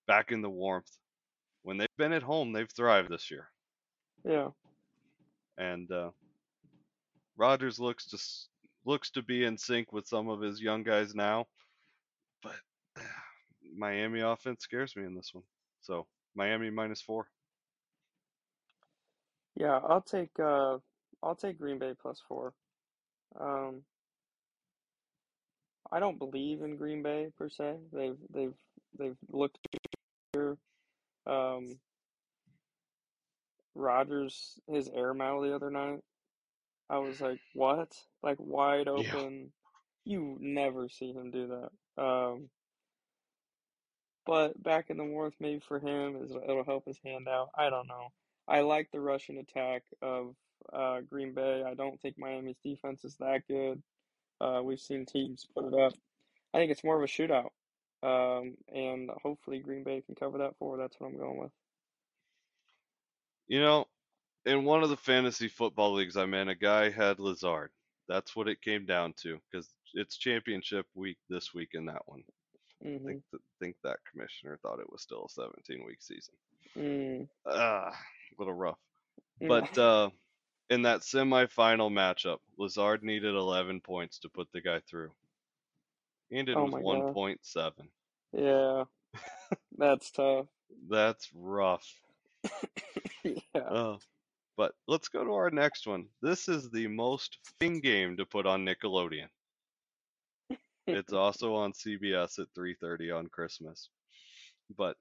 Back 0.07 0.33
in 0.33 0.43
the 0.43 0.51
warmth. 0.51 0.91
When 1.63 1.79
they've 1.79 1.89
been 1.99 2.13
at 2.13 2.23
home, 2.23 2.53
they've 2.53 2.71
thrived 2.71 3.11
this 3.11 3.31
year. 3.31 3.49
Yeah. 4.25 4.49
And 5.59 5.91
uh, 5.91 6.11
Rodgers 7.37 7.79
looks 7.81 8.07
to 8.09 8.19
looks 8.85 9.11
to 9.11 9.23
be 9.23 9.45
in 9.45 9.59
sync 9.59 9.93
with 9.93 10.07
some 10.07 10.29
of 10.29 10.41
his 10.41 10.61
young 10.61 10.83
guys 10.85 11.15
now, 11.15 11.47
but 12.43 12.57
Miami 13.77 14.21
offense 14.21 14.63
scares 14.63 14.95
me 14.97 15.05
in 15.05 15.15
this 15.15 15.31
one. 15.35 15.45
So 15.83 16.07
Miami 16.35 16.71
minus 16.71 17.03
four. 17.03 17.27
Yeah, 19.57 19.81
I'll 19.89 20.03
take 20.03 20.39
uh 20.39 20.79
I'll 21.23 21.35
take 21.35 21.59
Green 21.59 21.79
Bay 21.79 21.95
plus 22.01 22.21
four. 22.29 22.53
Um 23.41 23.83
I 25.91 26.01
don't 26.01 26.19
believe 26.19 26.63
in 26.63 26.77
Green 26.77 27.03
Bay 27.03 27.31
per 27.39 27.49
se. 27.49 27.77
They've 27.93 28.19
they've 28.33 28.55
they've 28.99 29.17
looked 29.31 29.59
here. 30.35 30.59
Um 31.27 31.79
Rodgers 33.75 34.59
his 34.69 34.89
air 34.89 35.15
mile 35.15 35.41
the 35.41 35.55
other 35.55 35.71
night. 35.71 36.01
I 36.89 36.99
was 36.99 37.21
like, 37.21 37.39
what? 37.55 37.95
Like 38.23 38.39
wide 38.39 38.89
Yeah. 38.95 39.17
open. 39.17 39.53
You 40.05 40.37
never 40.41 40.89
see 40.89 41.13
him 41.13 41.31
do 41.31 41.49
that. 41.97 42.03
Um 42.03 42.51
but 44.27 44.61
back 44.63 44.91
in 44.91 44.97
the 44.99 45.05
warmth 45.05 45.37
maybe 45.41 45.61
for 45.61 45.79
him 45.79 46.17
is 46.23 46.33
it'll 46.33 46.65
help 46.65 46.87
his 46.87 46.99
hand 47.05 47.29
out. 47.29 47.51
I 47.57 47.71
don't 47.71 47.89
know. 47.89 48.09
I 48.49 48.61
like 48.61 48.91
the 48.91 49.01
rushing 49.01 49.39
attack 49.39 49.85
of 50.03 50.35
uh, 50.73 51.01
Green 51.03 51.35
Bay. 51.35 51.63
I 51.65 51.75
don't 51.75 52.01
think 52.01 52.19
Miami's 52.19 52.59
defense 52.65 53.05
is 53.05 53.17
that 53.19 53.47
good. 53.49 53.83
Uh, 54.41 54.61
we've 54.65 54.81
seen 54.81 55.07
teams 55.07 55.47
put 55.55 55.67
it 55.67 55.75
up. 55.79 55.93
I 56.55 56.59
think 56.59 56.71
it's 56.73 56.85
more 56.85 56.97
of 56.97 57.03
a 57.03 57.07
shootout. 57.07 57.51
Um, 58.03 58.57
and 58.73 59.11
hopefully 59.23 59.61
Green 59.61 59.85
Bay 59.85 60.03
can 60.03 60.15
cover 60.15 60.39
that 60.39 60.57
for. 60.59 60.77
That's 60.77 60.99
what 61.01 61.09
I'm 61.09 61.19
going 61.19 61.39
with. 61.39 61.53
You 63.49 63.61
know, 63.61 63.87
in 64.45 64.65
one 64.65 64.83
of 64.83 64.91
the 64.91 64.97
fantasy 64.97 65.49
football 65.49 65.93
leagues 65.95 66.17
I'm 66.17 66.35
in, 66.35 66.49
a 66.49 66.55
guy 66.55 66.91
had 66.91 67.19
Lazard. 67.21 67.71
That's 68.09 68.37
what 68.37 68.49
it 68.49 68.63
came 68.63 68.87
down 68.87 69.15
to 69.23 69.41
because 69.51 69.75
it's 69.95 70.17
championship 70.17 70.87
week 70.95 71.19
this 71.29 71.55
week 71.55 71.71
in 71.75 71.87
that 71.87 72.07
one. 72.07 72.25
I 72.97 72.99
hmm 72.99 73.07
think 73.07 73.21
th- 73.31 73.43
think 73.61 73.77
that 73.83 73.99
commissioner 74.11 74.59
thought 74.59 74.81
it 74.81 74.91
was 74.91 75.03
still 75.03 75.27
a 75.27 75.29
17 75.31 75.85
week 75.85 76.03
season. 76.03 76.35
Mm. 76.77 77.29
Ah, 77.47 77.97
little 78.39 78.55
rough. 78.55 78.79
Mm. 79.43 79.49
But 79.49 79.79
uh, 79.79 80.11
in 80.71 80.83
that 80.83 81.01
semifinal 81.01 81.91
matchup, 81.91 82.39
Lazard 82.59 83.03
needed 83.03 83.35
11 83.35 83.81
points 83.81 84.19
to 84.21 84.29
put 84.29 84.49
the 84.53 84.61
guy 84.61 84.81
through. 84.89 85.11
He 86.31 86.39
ended 86.39 86.57
Oh 86.57 86.65
with 86.65 86.73
1.7. 86.73 87.73
yeah, 88.33 88.85
that's 89.79 90.11
tough. 90.11 90.47
That's 90.89 91.31
rough. 91.35 91.87
yeah. 93.25 93.41
Uh, 93.55 93.99
but 94.57 94.73
let's 94.89 95.09
go 95.09 95.23
to 95.23 95.33
our 95.33 95.51
next 95.51 95.87
one. 95.87 96.07
This 96.23 96.49
is 96.49 96.71
the 96.71 96.89
most 96.89 97.39
fing 97.61 97.81
game 97.81 98.17
to 98.17 98.27
put 98.27 98.47
on 98.47 98.65
Nickelodeon. 98.65 99.29
It's 100.87 101.13
also 101.13 101.55
on 101.55 101.73
CBS 101.73 102.39
at 102.39 102.49
3:30 102.57 103.17
on 103.17 103.27
Christmas. 103.29 103.91
But 104.77 104.97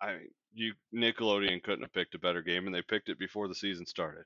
I 0.00 0.12
mean, 0.12 0.28
you 0.54 0.74
Nickelodeon 0.94 1.62
couldn't 1.62 1.82
have 1.82 1.92
picked 1.92 2.14
a 2.14 2.18
better 2.18 2.42
game, 2.42 2.66
and 2.66 2.74
they 2.74 2.82
picked 2.82 3.08
it 3.08 3.18
before 3.18 3.48
the 3.48 3.54
season 3.54 3.86
started. 3.86 4.24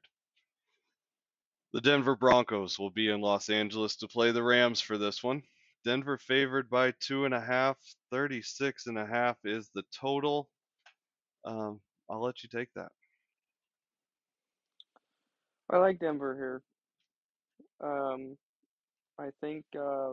The 1.72 1.80
Denver 1.80 2.16
Broncos 2.16 2.78
will 2.78 2.90
be 2.90 3.08
in 3.08 3.20
Los 3.20 3.48
Angeles 3.48 3.96
to 3.96 4.08
play 4.08 4.30
the 4.30 4.42
Rams 4.42 4.80
for 4.80 4.98
this 4.98 5.22
one. 5.22 5.42
Denver 5.84 6.18
favored 6.18 6.68
by 6.68 6.92
two 7.00 7.24
and 7.24 7.34
a 7.34 7.40
half. 7.40 7.78
36 8.10 8.86
and 8.86 8.98
a 8.98 9.06
half 9.06 9.36
is 9.44 9.70
the 9.74 9.82
total. 9.98 10.48
Um, 11.44 11.80
I'll 12.10 12.22
let 12.22 12.42
you 12.42 12.48
take 12.50 12.68
that. 12.74 12.92
I 15.70 15.78
like 15.78 15.98
Denver 15.98 16.62
here. 17.80 17.90
Um, 17.90 18.36
I 19.18 19.30
think 19.40 19.64
uh, 19.74 20.12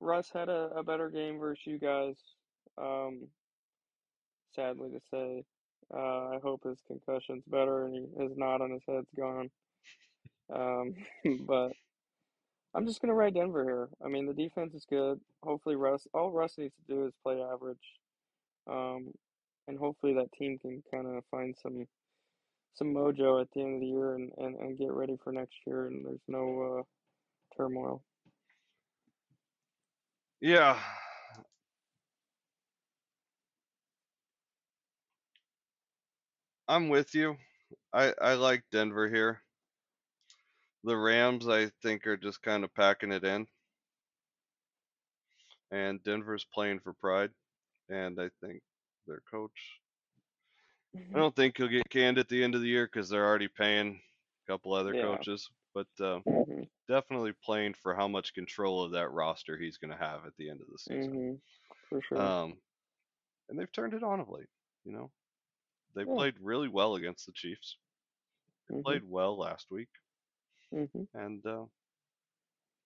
Russ 0.00 0.30
had 0.32 0.48
a, 0.48 0.70
a 0.76 0.82
better 0.82 1.10
game 1.10 1.38
versus 1.38 1.62
you 1.66 1.78
guys. 1.78 2.16
Um, 2.78 3.28
sadly 4.54 4.90
to 4.90 5.00
say, 5.10 5.44
uh, 5.94 6.28
I 6.28 6.38
hope 6.42 6.64
his 6.64 6.78
concussion's 6.86 7.44
better 7.46 7.84
and 7.84 7.94
he, 7.94 8.22
his 8.22 8.36
knot 8.36 8.60
on 8.60 8.70
his 8.70 8.82
head's 8.88 9.10
gone. 9.16 9.50
Um, 10.52 10.94
but 11.46 11.72
I'm 12.74 12.86
just 12.86 13.00
gonna 13.00 13.14
ride 13.14 13.34
Denver 13.34 13.64
here. 13.64 13.88
I 14.04 14.08
mean, 14.08 14.26
the 14.26 14.34
defense 14.34 14.74
is 14.74 14.86
good. 14.88 15.20
Hopefully, 15.42 15.76
Russ. 15.76 16.06
All 16.14 16.30
Russ 16.30 16.56
needs 16.58 16.74
to 16.74 16.94
do 16.94 17.06
is 17.06 17.12
play 17.22 17.40
average, 17.42 17.76
um, 18.70 19.12
and 19.68 19.78
hopefully 19.78 20.14
that 20.14 20.32
team 20.32 20.58
can 20.58 20.82
kind 20.90 21.06
of 21.06 21.24
find 21.30 21.54
some 21.62 21.86
some 22.74 22.94
mojo 22.94 23.40
at 23.40 23.48
the 23.54 23.60
end 23.60 23.74
of 23.74 23.80
the 23.80 23.86
year 23.86 24.14
and, 24.14 24.32
and, 24.38 24.56
and 24.56 24.78
get 24.78 24.92
ready 24.92 25.18
for 25.22 25.32
next 25.32 25.56
year. 25.66 25.86
And 25.86 26.04
there's 26.04 26.20
no 26.26 26.78
uh, 26.80 26.82
turmoil. 27.56 28.02
Yeah. 30.40 30.78
I'm 36.72 36.88
with 36.88 37.14
you. 37.14 37.36
I 37.92 38.14
I 38.18 38.32
like 38.34 38.64
Denver 38.72 39.06
here. 39.06 39.42
The 40.84 40.96
Rams, 40.96 41.46
I 41.46 41.66
think, 41.82 42.06
are 42.06 42.16
just 42.16 42.40
kind 42.42 42.64
of 42.64 42.72
packing 42.72 43.12
it 43.12 43.24
in. 43.24 43.46
And 45.70 46.02
Denver's 46.02 46.46
playing 46.46 46.80
for 46.80 46.94
pride. 46.94 47.30
And 47.90 48.18
I 48.18 48.30
think 48.40 48.62
their 49.06 49.20
coach, 49.30 49.80
I 51.14 51.18
don't 51.18 51.36
think 51.36 51.58
he'll 51.58 51.68
get 51.68 51.90
canned 51.90 52.16
at 52.18 52.28
the 52.30 52.42
end 52.42 52.54
of 52.54 52.62
the 52.62 52.68
year 52.68 52.86
because 52.86 53.10
they're 53.10 53.26
already 53.26 53.48
paying 53.48 54.00
a 54.46 54.50
couple 54.50 54.72
other 54.72 54.94
Yeah. 54.94 55.02
coaches. 55.02 55.50
But 55.74 55.88
uh, 56.00 56.20
hmm 56.24 56.62
definitely 56.88 57.34
playing 57.44 57.74
for 57.74 57.94
how 57.94 58.08
much 58.08 58.32
control 58.34 58.82
of 58.82 58.92
that 58.92 59.10
roster 59.10 59.58
he's 59.58 59.76
going 59.76 59.90
to 59.90 59.96
have 59.96 60.24
at 60.26 60.36
the 60.38 60.48
end 60.48 60.62
of 60.62 60.68
the 60.72 60.78
season. 60.78 61.12
hmm 61.12 61.34
For 61.90 62.00
sure. 62.00 62.18
Um, 62.18 62.56
and 63.50 63.58
they've 63.58 63.72
turned 63.72 63.92
it 63.92 64.02
on 64.02 64.20
of 64.20 64.30
late. 64.30 64.48
You 64.84 64.92
know, 64.92 65.10
they 65.94 66.04
Yeah. 66.04 66.16
played 66.16 66.34
really 66.40 66.68
well 66.68 66.94
against 66.96 67.26
the 67.26 67.32
Chiefs. 67.32 67.76
They 68.68 68.74
hmm 68.74 68.98
played 68.98 69.04
well 69.04 69.38
last 69.38 69.70
week, 69.70 69.90
hmm 70.72 71.04
and 71.14 71.44
uh, 71.46 71.64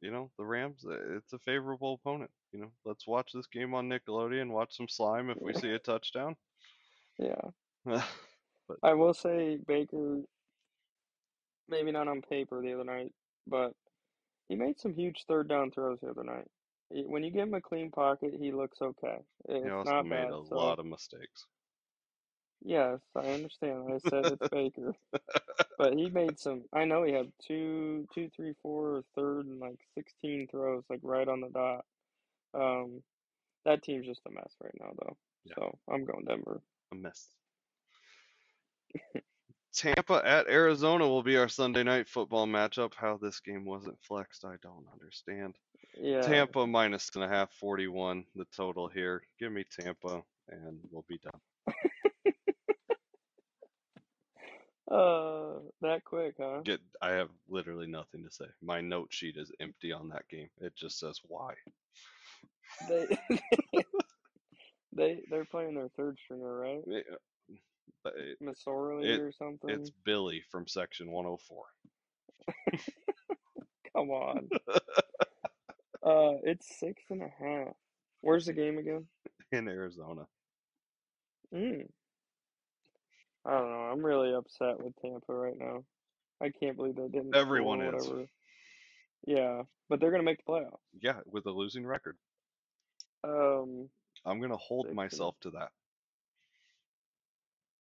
you 0.00 0.10
know 0.10 0.30
the 0.38 0.44
Rams. 0.44 0.84
uh, 0.86 1.16
It's 1.16 1.32
a 1.32 1.38
favorable 1.38 1.94
opponent. 1.94 2.30
You 2.52 2.60
know, 2.60 2.72
let's 2.84 3.06
watch 3.06 3.32
this 3.32 3.46
game 3.46 3.74
on 3.74 3.88
Nickelodeon. 3.88 4.50
Watch 4.50 4.76
some 4.76 4.88
slime 4.88 5.30
if 5.30 5.38
we 5.44 5.54
see 5.54 5.72
a 5.72 5.78
touchdown. 5.78 6.36
Yeah. 7.18 7.50
but 8.68 8.78
I 8.82 8.94
will 8.94 9.14
say 9.14 9.58
Baker, 9.66 10.22
maybe 11.68 11.90
not 11.92 12.08
on 12.08 12.22
paper 12.22 12.60
the 12.62 12.72
other 12.74 12.84
night, 12.84 13.12
but 13.46 13.72
he 14.48 14.56
made 14.56 14.78
some 14.78 14.94
huge 14.94 15.24
third 15.26 15.48
down 15.48 15.70
throws 15.70 16.00
the 16.00 16.10
other 16.10 16.24
night. 16.24 16.46
When 16.90 17.22
you 17.24 17.30
give 17.30 17.48
him 17.48 17.54
a 17.54 17.60
clean 17.60 17.90
pocket, 17.90 18.34
he 18.38 18.52
looks 18.52 18.80
okay. 18.82 19.18
It's 19.48 19.62
he 19.62 19.70
also 19.70 20.02
not 20.02 20.08
made 20.08 20.28
bad. 20.28 20.30
a 20.30 20.38
So 20.42 20.76
lot 20.76 20.78
of 20.78 20.86
mistakes. 20.86 21.46
Yes, 22.64 23.00
I 23.14 23.26
understand. 23.28 23.84
I 23.92 23.98
said 24.08 24.26
it's 24.26 24.48
Baker, 24.52 24.94
but 25.78 25.94
he 25.94 26.10
made 26.10 26.38
some. 26.38 26.62
I 26.72 26.84
know 26.84 27.02
he 27.02 27.12
had 27.12 27.32
two, 27.46 28.06
two, 28.14 28.30
three, 28.34 28.54
four, 28.62 29.02
third, 29.14 29.46
and 29.46 29.60
like 29.60 29.78
sixteen 29.94 30.48
throws, 30.48 30.84
like 30.88 31.00
right 31.02 31.28
on 31.28 31.40
the 31.40 31.48
dot. 31.48 31.84
Um, 32.54 33.02
that 33.64 33.82
team's 33.82 34.06
just 34.06 34.20
a 34.26 34.30
mess 34.30 34.52
right 34.62 34.74
now, 34.80 34.92
though. 34.98 35.16
Yeah. 35.44 35.54
So 35.56 35.78
I'm 35.90 36.04
going 36.04 36.24
Denver. 36.24 36.62
A 36.92 36.94
mess. 36.94 37.26
Tampa 39.74 40.22
at 40.24 40.48
Arizona 40.48 41.06
will 41.06 41.22
be 41.22 41.36
our 41.36 41.48
Sunday 41.48 41.82
night 41.82 42.08
football 42.08 42.46
matchup. 42.46 42.94
How 42.94 43.18
this 43.20 43.40
game 43.40 43.66
wasn't 43.66 43.98
flexed, 44.00 44.44
I 44.44 44.54
don't 44.62 44.86
understand. 44.92 45.54
Yeah. 46.00 46.22
Tampa 46.22 46.66
minus 46.66 47.10
and 47.14 47.24
a 47.24 47.28
half, 47.28 47.52
41, 47.60 48.24
the 48.34 48.46
total 48.56 48.88
here. 48.88 49.22
Give 49.38 49.52
me 49.52 49.64
Tampa, 49.78 50.22
and 50.48 50.78
we'll 50.90 51.04
be 51.08 51.18
done. 51.18 51.40
Uh, 54.90 55.58
that 55.82 56.04
quick, 56.04 56.34
huh? 56.38 56.60
Get, 56.64 56.80
I 57.02 57.10
have 57.12 57.30
literally 57.48 57.86
nothing 57.88 58.22
to 58.24 58.30
say. 58.30 58.44
My 58.62 58.80
note 58.80 59.12
sheet 59.12 59.36
is 59.36 59.50
empty 59.58 59.92
on 59.92 60.08
that 60.10 60.28
game. 60.28 60.48
It 60.60 60.76
just 60.76 60.98
says 61.00 61.20
why. 61.26 61.54
They 62.88 63.06
they 64.92 65.20
they're 65.30 65.44
playing 65.44 65.74
their 65.74 65.88
third 65.96 66.18
stringer, 66.22 66.56
right? 66.58 66.82
It- 66.86 67.06
but 68.04 68.14
it- 68.16 68.40
Missouri 68.40 69.08
it- 69.12 69.20
or 69.20 69.32
something. 69.32 69.70
it's 69.70 69.90
Billy 70.04 70.42
from 70.50 70.66
section 70.68 71.10
104 71.10 71.64
Come 73.96 74.10
on. 74.10 74.48
uh, 76.04 76.38
it's 76.44 76.78
six 76.78 77.02
and 77.10 77.22
a 77.22 77.28
half. 77.40 77.74
Where's 78.20 78.46
the 78.46 78.52
game 78.52 78.78
again? 78.78 79.06
in 79.52 79.66
Arizona. 79.68 80.26
Mm. 81.54 81.88
I 83.46 83.50
don't 83.52 83.70
know. 83.70 83.88
I'm 83.92 84.04
really 84.04 84.34
upset 84.34 84.82
with 84.82 84.94
Tampa 85.00 85.32
right 85.32 85.56
now. 85.58 85.84
I 86.42 86.50
can't 86.50 86.76
believe 86.76 86.96
they 86.96 87.08
didn't. 87.08 87.34
Everyone 87.34 87.80
is. 87.80 88.08
Yeah, 89.26 89.62
but 89.88 90.00
they're 90.00 90.10
gonna 90.10 90.22
make 90.22 90.44
the 90.44 90.52
playoffs. 90.52 90.78
Yeah, 91.00 91.20
with 91.26 91.46
a 91.46 91.50
losing 91.50 91.86
record. 91.86 92.16
Um, 93.24 93.88
I'm 94.24 94.38
going 94.38 94.50
to 94.50 94.56
hold 94.56 94.92
myself 94.92 95.34
to 95.40 95.50
that. 95.50 95.70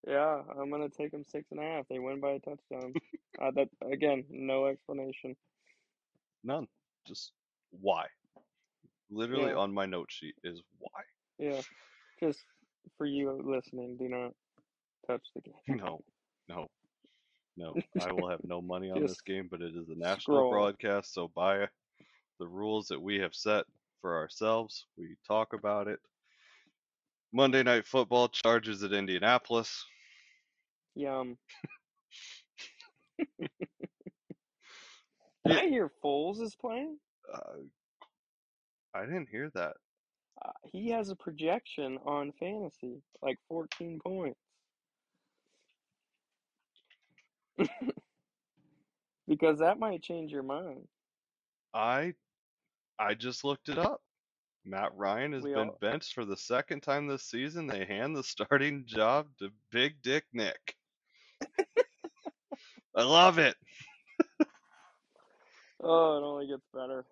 yeah, 0.08 0.42
I'm 0.58 0.70
gonna 0.70 0.88
take 0.88 1.10
them 1.12 1.24
six 1.24 1.50
and 1.50 1.60
a 1.60 1.62
half. 1.62 1.86
They 1.88 1.98
win 1.98 2.20
by 2.20 2.32
a 2.32 2.38
touchdown. 2.40 2.94
uh, 3.40 3.50
that 3.52 3.68
again, 3.90 4.24
no 4.30 4.66
explanation. 4.66 5.36
None. 6.44 6.66
Just 7.06 7.32
why. 7.70 8.06
Literally 9.10 9.50
Yeah. 9.50 9.56
on 9.58 9.72
my 9.74 9.86
note 9.86 10.10
sheet 10.10 10.34
is 10.42 10.62
why. 10.78 11.02
Yeah, 11.38 11.60
just 12.20 12.40
for 12.96 13.06
you 13.06 13.30
listening, 13.44 13.96
do 13.96 14.08
not 14.08 14.32
touch 15.06 15.22
the 15.34 15.40
game. 15.40 15.54
No, 15.78 16.00
no, 16.48 16.66
no. 17.56 17.74
I 18.00 18.12
will 18.12 18.28
have 18.28 18.40
no 18.44 18.60
money 18.60 18.90
on 18.94 19.02
this 19.02 19.20
game, 19.20 19.48
but 19.50 19.60
it 19.62 19.74
is 19.74 19.88
a 19.88 19.98
national 19.98 20.18
scroll. 20.20 20.50
broadcast, 20.50 21.12
so 21.14 21.30
by 21.34 21.66
the 22.38 22.46
rules 22.46 22.88
that 22.88 23.00
we 23.00 23.18
have 23.18 23.34
set 23.34 23.64
for 24.00 24.16
ourselves, 24.16 24.86
we 24.96 25.16
talk 25.26 25.52
about 25.52 25.88
it. 25.88 25.98
Monday 27.32 27.62
Night 27.62 27.86
Football 27.86 28.28
charges 28.28 28.82
at 28.82 28.92
Indianapolis. 28.92 29.84
Yum. 30.94 31.36
Yeah. 35.46 35.58
I 35.60 35.68
hear 35.68 35.92
Foles 36.04 36.40
is 36.40 36.56
playing. 36.56 36.98
Uh, 37.32 37.38
I 38.94 39.04
didn't 39.04 39.28
hear 39.30 39.48
that. 39.54 39.76
Uh, 40.44 40.50
he 40.64 40.90
has 40.90 41.08
a 41.08 41.14
projection 41.16 41.98
on 42.04 42.32
fantasy, 42.40 43.00
like 43.22 43.38
14 43.48 44.00
points. 44.04 44.40
because 49.28 49.58
that 49.60 49.78
might 49.78 50.02
change 50.02 50.32
your 50.32 50.42
mind. 50.42 50.86
I 51.74 52.14
I 52.98 53.14
just 53.14 53.44
looked 53.44 53.68
it 53.68 53.78
up. 53.78 54.00
Matt 54.64 54.90
Ryan 54.96 55.32
has 55.32 55.42
We 55.44 55.52
been 55.54 55.68
all- 55.68 55.78
benched 55.80 56.14
for 56.14 56.24
the 56.24 56.36
second 56.36 56.80
time 56.82 57.06
this 57.06 57.22
season. 57.24 57.66
They 57.66 57.84
hand 57.84 58.16
the 58.16 58.24
starting 58.24 58.84
job 58.86 59.26
to 59.38 59.50
Big 59.70 60.00
Dick 60.02 60.24
Nick. 60.32 60.74
I 62.96 63.02
love 63.02 63.38
it. 63.38 63.56
Oh, 65.82 66.16
it 66.16 66.22
only 66.24 66.46
gets 66.46 66.64
better. 66.72 67.04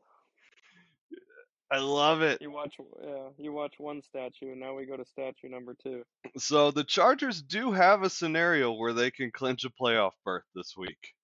I 1.71 1.79
love 1.79 2.23
it. 2.23 2.41
You 2.41 2.51
watch, 2.51 2.77
yeah, 3.03 3.29
you 3.39 3.53
watch 3.53 3.75
one 3.79 4.03
statue, 4.03 4.53
and 4.53 4.61
now 4.61 4.75
we 4.75 4.85
go 4.85 4.97
to 4.97 5.05
statue 5.05 5.49
number 5.49 5.75
two. 5.83 6.03
So 6.37 6.71
the 6.71 6.85
Chargers 6.85 7.43
do 7.43 7.73
have 7.73 8.03
a 8.03 8.11
scenario 8.11 8.73
where 8.73 8.93
they 8.93 9.11
can 9.11 9.31
clinch 9.31 9.65
a 9.65 9.71
playoff 9.71 10.13
berth 10.25 10.45
this 10.55 10.75
week. 10.77 11.15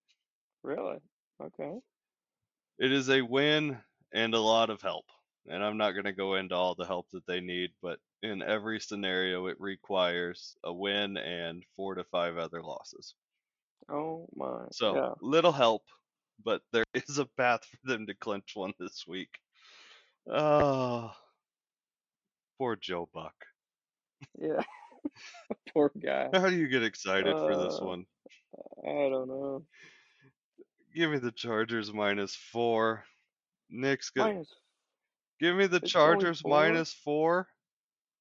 Really? 0.62 0.98
Okay. 1.42 1.78
It 2.78 2.92
is 2.92 3.10
a 3.10 3.22
win 3.22 3.78
and 4.12 4.34
a 4.34 4.40
lot 4.40 4.70
of 4.70 4.80
help. 4.80 5.04
And 5.48 5.64
I'm 5.64 5.76
not 5.76 5.92
going 5.92 6.04
to 6.04 6.12
go 6.12 6.34
into 6.34 6.54
all 6.54 6.74
the 6.74 6.86
help 6.86 7.06
that 7.12 7.26
they 7.26 7.40
need, 7.40 7.70
but 7.82 7.98
in 8.22 8.42
every 8.42 8.80
scenario, 8.80 9.46
it 9.46 9.56
requires 9.60 10.56
a 10.64 10.72
win 10.72 11.16
and 11.16 11.62
four 11.76 11.94
to 11.94 12.04
five 12.04 12.36
other 12.36 12.62
losses. 12.62 13.14
Oh 13.90 14.28
my. 14.34 14.64
So 14.72 14.94
yeah. 14.94 15.10
little 15.20 15.52
help, 15.52 15.82
but 16.44 16.62
there 16.72 16.84
is 16.94 17.18
a 17.18 17.26
path 17.36 17.60
for 17.64 17.90
them 17.90 18.06
to 18.06 18.14
clinch 18.14 18.52
one 18.54 18.72
this 18.78 19.04
week. 19.06 19.30
Oh, 20.30 21.12
poor 22.58 22.76
Joe 22.76 23.08
Buck. 23.12 23.46
Yeah. 24.38 24.62
Poor 25.74 25.90
guy. 26.00 26.30
How 26.32 26.48
do 26.50 26.56
you 26.56 26.68
get 26.68 26.82
excited 26.82 27.40
for 27.40 27.56
this 27.56 27.80
Uh, 27.80 27.80
one? 27.80 28.06
I 28.84 29.08
don't 29.10 29.28
know. 29.28 29.66
Give 30.94 31.10
me 31.10 31.18
the 31.18 31.32
Chargers 31.32 31.92
minus 31.92 32.34
four. 32.36 33.04
Nick's 33.70 34.10
good. 34.10 34.32
Minus. 34.32 34.54
Give 35.40 35.56
me 35.56 35.66
the 35.66 35.80
It's 35.82 35.92
Chargers 35.92 36.42
four? 36.42 36.44
minus 36.44 36.92
four. 36.94 37.48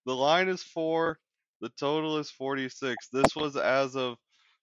The 0.06 0.16
line 0.16 0.50
is 0.50 0.64
four. 0.64 1.20
The 1.62 1.70
total 1.70 2.18
is 2.18 2.32
46. 2.32 3.10
This 3.10 3.36
was 3.36 3.56
as 3.58 3.96
of 3.96 4.18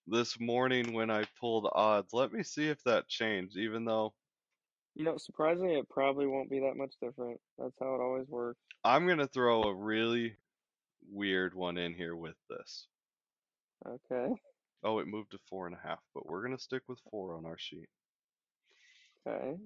this 0.07 0.39
morning 0.41 0.93
when 0.93 1.11
I 1.11 1.25
pulled 1.41 1.69
odds. 1.73 2.13
Let 2.13 2.33
me 2.33 2.43
see 2.43 2.69
if 2.69 2.83
that 2.85 3.09
changed, 3.09 3.57
even 3.57 3.85
though 3.85 4.15
You 4.97 5.05
know, 5.05 5.19
surprisingly, 5.19 5.75
it 5.75 5.91
probably 5.91 6.27
won't 6.27 6.49
be 6.49 6.61
that 6.61 6.79
much 6.79 6.95
different. 7.03 7.39
That's 7.59 7.77
how 7.79 7.95
it 7.95 8.01
always 8.01 8.27
works. 8.29 8.59
I'm 8.83 9.05
going 9.05 9.19
to 9.19 9.27
throw 9.27 9.65
a 9.65 9.75
really 9.75 10.37
weird 11.13 11.55
one 11.55 11.77
in 11.77 11.93
here 11.93 12.17
with 12.17 12.37
this. 12.49 12.87
Okay. 13.87 14.33
Oh, 14.83 14.99
it 14.99 15.07
moved 15.07 15.33
to 15.33 15.39
four 15.51 15.67
and 15.67 15.77
a 15.77 15.87
half, 15.87 15.99
but 16.15 16.27
we're 16.27 16.41
going 16.41 16.57
to 16.57 16.63
stick 16.63 16.81
with 16.89 16.99
four 17.11 17.37
on 17.37 17.45
our 17.45 17.59
sheet. 17.59 17.91
Okay. 19.27 19.57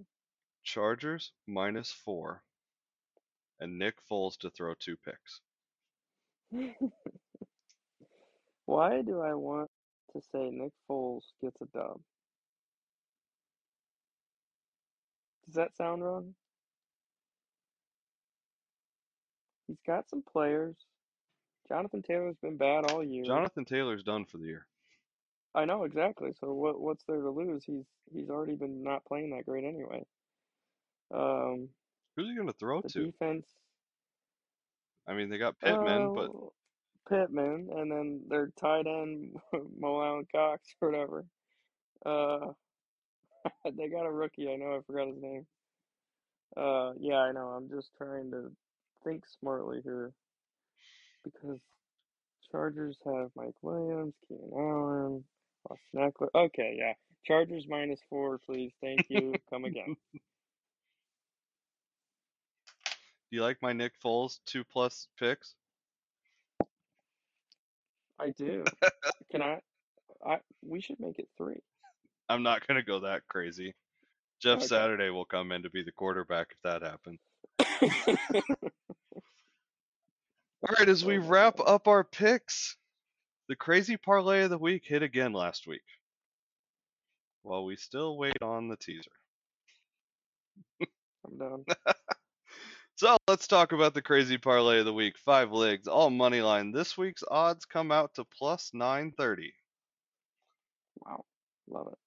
Chargers 0.64 1.30
minus 1.46 1.92
four. 1.92 2.42
And 3.60 3.78
Nick 3.78 3.98
Foles 4.10 4.36
to 4.38 4.50
throw 4.50 4.74
two 4.74 4.96
picks. 4.96 5.40
Why 8.66 9.02
do 9.02 9.20
I 9.20 9.34
want 9.34 9.70
to 10.12 10.20
say 10.32 10.50
Nick 10.50 10.72
Foles 10.90 11.22
gets 11.40 11.60
a 11.62 11.66
dub? 11.66 12.00
Does 15.50 15.56
that 15.56 15.76
sound 15.76 16.04
wrong? 16.04 16.32
He's 19.66 19.80
got 19.84 20.08
some 20.08 20.22
players. 20.22 20.76
Jonathan 21.66 22.02
Taylor's 22.02 22.36
been 22.40 22.56
bad 22.56 22.88
all 22.88 23.02
year. 23.02 23.24
Jonathan 23.24 23.64
Taylor's 23.64 24.04
done 24.04 24.24
for 24.24 24.38
the 24.38 24.46
year. 24.46 24.66
I 25.52 25.64
know 25.64 25.82
exactly. 25.82 26.30
So 26.38 26.52
what 26.52 26.80
what's 26.80 27.02
there 27.08 27.20
to 27.20 27.30
lose? 27.30 27.64
He's 27.64 27.84
he's 28.12 28.30
already 28.30 28.54
been 28.54 28.84
not 28.84 29.04
playing 29.04 29.30
that 29.30 29.44
great 29.44 29.64
anyway. 29.64 30.04
Um, 31.12 31.70
Who's 32.16 32.28
he 32.28 32.36
going 32.36 32.46
to 32.46 32.54
throw 32.54 32.80
to? 32.82 33.06
defense. 33.06 33.46
I 35.08 35.14
mean, 35.14 35.30
they 35.30 35.38
got 35.38 35.58
Pittman, 35.58 36.14
but 36.14 36.30
uh, 36.30 36.50
Pittman, 37.08 37.70
and 37.74 37.90
then 37.90 38.20
their 38.28 38.52
tight 38.56 38.86
end 38.86 39.34
Mo 39.80 40.00
Allen 40.00 40.28
Cox 40.32 40.68
or 40.80 40.90
whatever. 40.92 41.24
Uh, 42.06 42.52
they 43.76 43.88
got 43.88 44.06
a 44.06 44.10
rookie. 44.10 44.50
I 44.50 44.56
know. 44.56 44.76
I 44.76 44.80
forgot 44.86 45.08
his 45.08 45.20
name. 45.20 45.46
Uh, 46.56 46.92
yeah, 46.98 47.18
I 47.18 47.32
know. 47.32 47.48
I'm 47.48 47.68
just 47.68 47.90
trying 47.96 48.30
to 48.32 48.50
think 49.04 49.24
smartly 49.40 49.80
here 49.84 50.12
because 51.24 51.60
Chargers 52.50 52.98
have 53.04 53.30
Mike 53.36 53.54
Williams, 53.62 54.14
Keenan 54.28 54.50
Allen, 54.52 55.24
Austin 55.70 56.10
Ekeler. 56.10 56.28
Okay, 56.34 56.76
yeah. 56.78 56.92
Chargers 57.24 57.66
minus 57.68 58.00
four, 58.08 58.38
please. 58.38 58.72
Thank 58.80 59.06
you. 59.08 59.34
Come 59.50 59.64
again. 59.64 59.96
do 60.12 60.20
you 63.30 63.42
like 63.42 63.58
my 63.62 63.72
Nick 63.72 63.92
Foles 64.02 64.40
two 64.46 64.64
plus 64.64 65.06
picks? 65.18 65.54
I 68.18 68.30
do. 68.30 68.64
Can 69.30 69.42
I? 69.42 69.60
I 70.26 70.38
we 70.62 70.80
should 70.80 71.00
make 71.00 71.18
it 71.18 71.28
three. 71.36 71.60
I'm 72.30 72.44
not 72.44 72.66
going 72.66 72.80
to 72.80 72.86
go 72.86 73.00
that 73.00 73.26
crazy. 73.28 73.74
Jeff 74.40 74.58
Okay. 74.58 74.66
Saturday 74.68 75.10
will 75.10 75.24
come 75.24 75.52
in 75.52 75.64
to 75.64 75.70
be 75.70 75.82
the 75.82 75.92
quarterback 75.92 76.48
if 76.52 76.58
that 76.62 76.82
happens. 76.82 77.18
All 80.62 80.74
right, 80.78 80.88
as 80.88 81.04
we 81.04 81.18
Oh 81.18 81.22
wrap 81.22 81.58
up 81.60 81.88
our 81.88 82.04
picks, 82.04 82.76
the 83.48 83.56
crazy 83.56 83.96
parlay 83.96 84.44
of 84.44 84.50
the 84.50 84.58
week 84.58 84.84
hit 84.86 85.02
again 85.02 85.32
last 85.32 85.66
week. 85.66 85.82
While 87.42 87.64
we 87.64 87.76
still 87.76 88.16
wait 88.16 88.40
on 88.42 88.68
the 88.68 88.76
teaser. 88.76 89.10
I'm 91.26 91.38
done. 91.38 91.64
So 92.96 93.16
let's 93.28 93.46
talk 93.46 93.72
about 93.72 93.94
the 93.94 94.02
crazy 94.02 94.36
parlay 94.36 94.80
of 94.80 94.84
the 94.84 94.92
week. 94.92 95.16
Five 95.24 95.52
legs, 95.52 95.88
all 95.88 96.10
money 96.10 96.42
line. 96.42 96.70
This 96.70 96.98
week's 96.98 97.24
odds 97.30 97.64
come 97.64 97.90
out 97.90 98.12
to 98.16 98.26
plus 98.26 98.72
930. 98.74 99.54
Wow. 100.96 101.24
Love 101.70 101.88
it. 101.92 101.99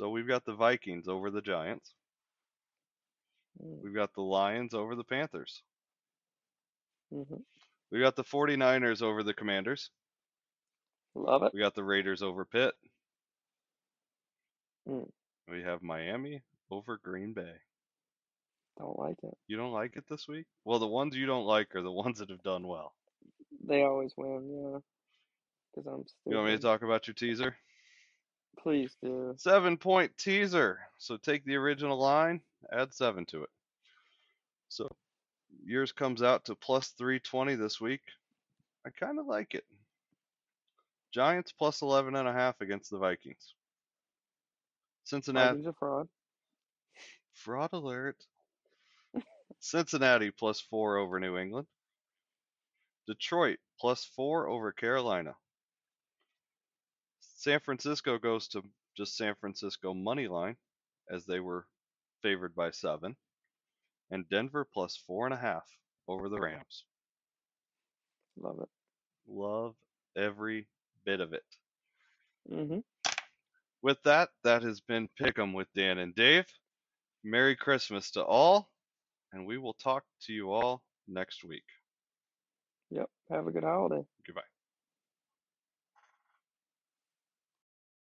So 0.00 0.08
we've 0.08 0.26
got 0.26 0.46
the 0.46 0.54
Vikings 0.54 1.08
over 1.08 1.30
the 1.30 1.42
Giants. 1.42 1.94
Mm, 3.62 3.82
We've 3.82 3.94
got 3.94 4.14
the 4.14 4.22
Lions 4.22 4.72
over 4.72 4.96
the 4.96 5.04
Panthers. 5.04 5.62
mhm. 7.12 7.44
We 7.90 8.00
got 8.00 8.16
the 8.16 8.24
49ers 8.24 9.02
over 9.02 9.22
the 9.22 9.34
Commanders. 9.34 9.90
Love 11.14 11.42
it. 11.44 11.52
We 11.52 11.60
got 11.60 11.74
the 11.74 11.84
Raiders 11.84 12.22
over 12.22 12.46
Pitt. 12.46 12.74
Mm. 14.88 15.10
We 15.48 15.62
have 15.62 15.82
Miami 15.82 16.42
over 16.70 16.96
Green 16.96 17.34
Bay. 17.34 17.56
Don't 18.78 18.98
like 18.98 19.22
it. 19.22 19.36
You 19.48 19.58
don't 19.58 19.72
like 19.72 19.96
it 19.96 20.08
this 20.08 20.26
week? 20.28 20.46
Well, 20.64 20.78
the 20.78 20.86
ones 20.86 21.14
you 21.16 21.26
don't 21.26 21.44
like 21.44 21.74
are 21.74 21.82
the 21.82 21.92
ones 22.04 22.20
that 22.20 22.30
have 22.30 22.42
done 22.42 22.66
well. 22.66 22.94
They 23.66 23.82
always 23.82 24.14
win, 24.16 24.48
yeah. 24.50 24.78
Because 25.74 25.86
I'm 25.86 26.06
stupid. 26.06 26.30
You 26.30 26.36
want 26.36 26.48
me 26.48 26.56
to 26.56 26.62
talk 26.62 26.82
about 26.82 27.06
your 27.06 27.14
teaser? 27.14 27.56
Please 28.58 28.94
do. 29.02 29.34
Seven 29.36 29.76
point 29.76 30.16
teaser. 30.18 30.80
So 30.98 31.16
take 31.16 31.44
the 31.44 31.56
original 31.56 31.98
line, 31.98 32.40
add 32.72 32.92
seven 32.92 33.24
to 33.26 33.42
it. 33.42 33.50
So 34.68 34.88
yours 35.64 35.92
comes 35.92 36.22
out 36.22 36.44
to 36.46 36.54
plus 36.54 36.88
320 36.98 37.54
this 37.54 37.80
week. 37.80 38.02
I 38.86 38.90
kind 38.90 39.18
of 39.18 39.26
like 39.26 39.54
it. 39.54 39.64
Giants 41.12 41.52
plus 41.52 41.82
11 41.82 42.14
and 42.14 42.28
a 42.28 42.32
half 42.32 42.60
against 42.60 42.90
the 42.90 42.98
Vikings. 42.98 43.54
Cincinnati 45.04 45.56
Vikings 45.56 45.74
fraud. 45.78 46.08
fraud 47.34 47.70
alert. 47.72 48.16
Cincinnati 49.58 50.30
plus 50.30 50.60
4 50.60 50.98
over 50.98 51.18
New 51.18 51.36
England. 51.36 51.66
Detroit 53.06 53.58
plus 53.78 54.04
4 54.16 54.46
over 54.46 54.72
Carolina. 54.72 55.34
San 57.40 57.58
Francisco 57.60 58.18
goes 58.18 58.48
to 58.48 58.62
just 58.98 59.16
San 59.16 59.34
Francisco 59.40 59.94
money 59.94 60.28
line 60.28 60.56
as 61.10 61.24
they 61.24 61.40
were 61.40 61.66
favored 62.20 62.54
by 62.54 62.70
7. 62.70 63.16
And 64.10 64.28
Denver 64.28 64.66
plus 64.70 65.02
4.5 65.08 65.62
over 66.06 66.28
the 66.28 66.38
Rams. 66.38 66.84
Love 68.38 68.58
it. 68.60 68.68
Love 69.26 69.74
every 70.14 70.68
bit 71.06 71.20
of 71.20 71.32
it. 71.32 71.44
Mm-hmm. 72.52 72.80
With 73.80 74.02
that, 74.02 74.28
that 74.44 74.62
has 74.62 74.80
been 74.80 75.08
Pick'em 75.18 75.54
with 75.54 75.68
Dan 75.74 75.96
and 75.96 76.14
Dave. 76.14 76.44
Merry 77.24 77.56
Christmas 77.56 78.10
to 78.10 78.22
all, 78.22 78.70
and 79.32 79.46
we 79.46 79.56
will 79.56 79.74
talk 79.74 80.04
to 80.26 80.34
you 80.34 80.52
all 80.52 80.82
next 81.08 81.42
week. 81.42 81.64
Yep. 82.90 83.08
Have 83.30 83.46
a 83.46 83.50
good 83.50 83.64
holiday. 83.64 84.04
Goodbye. 84.26 84.42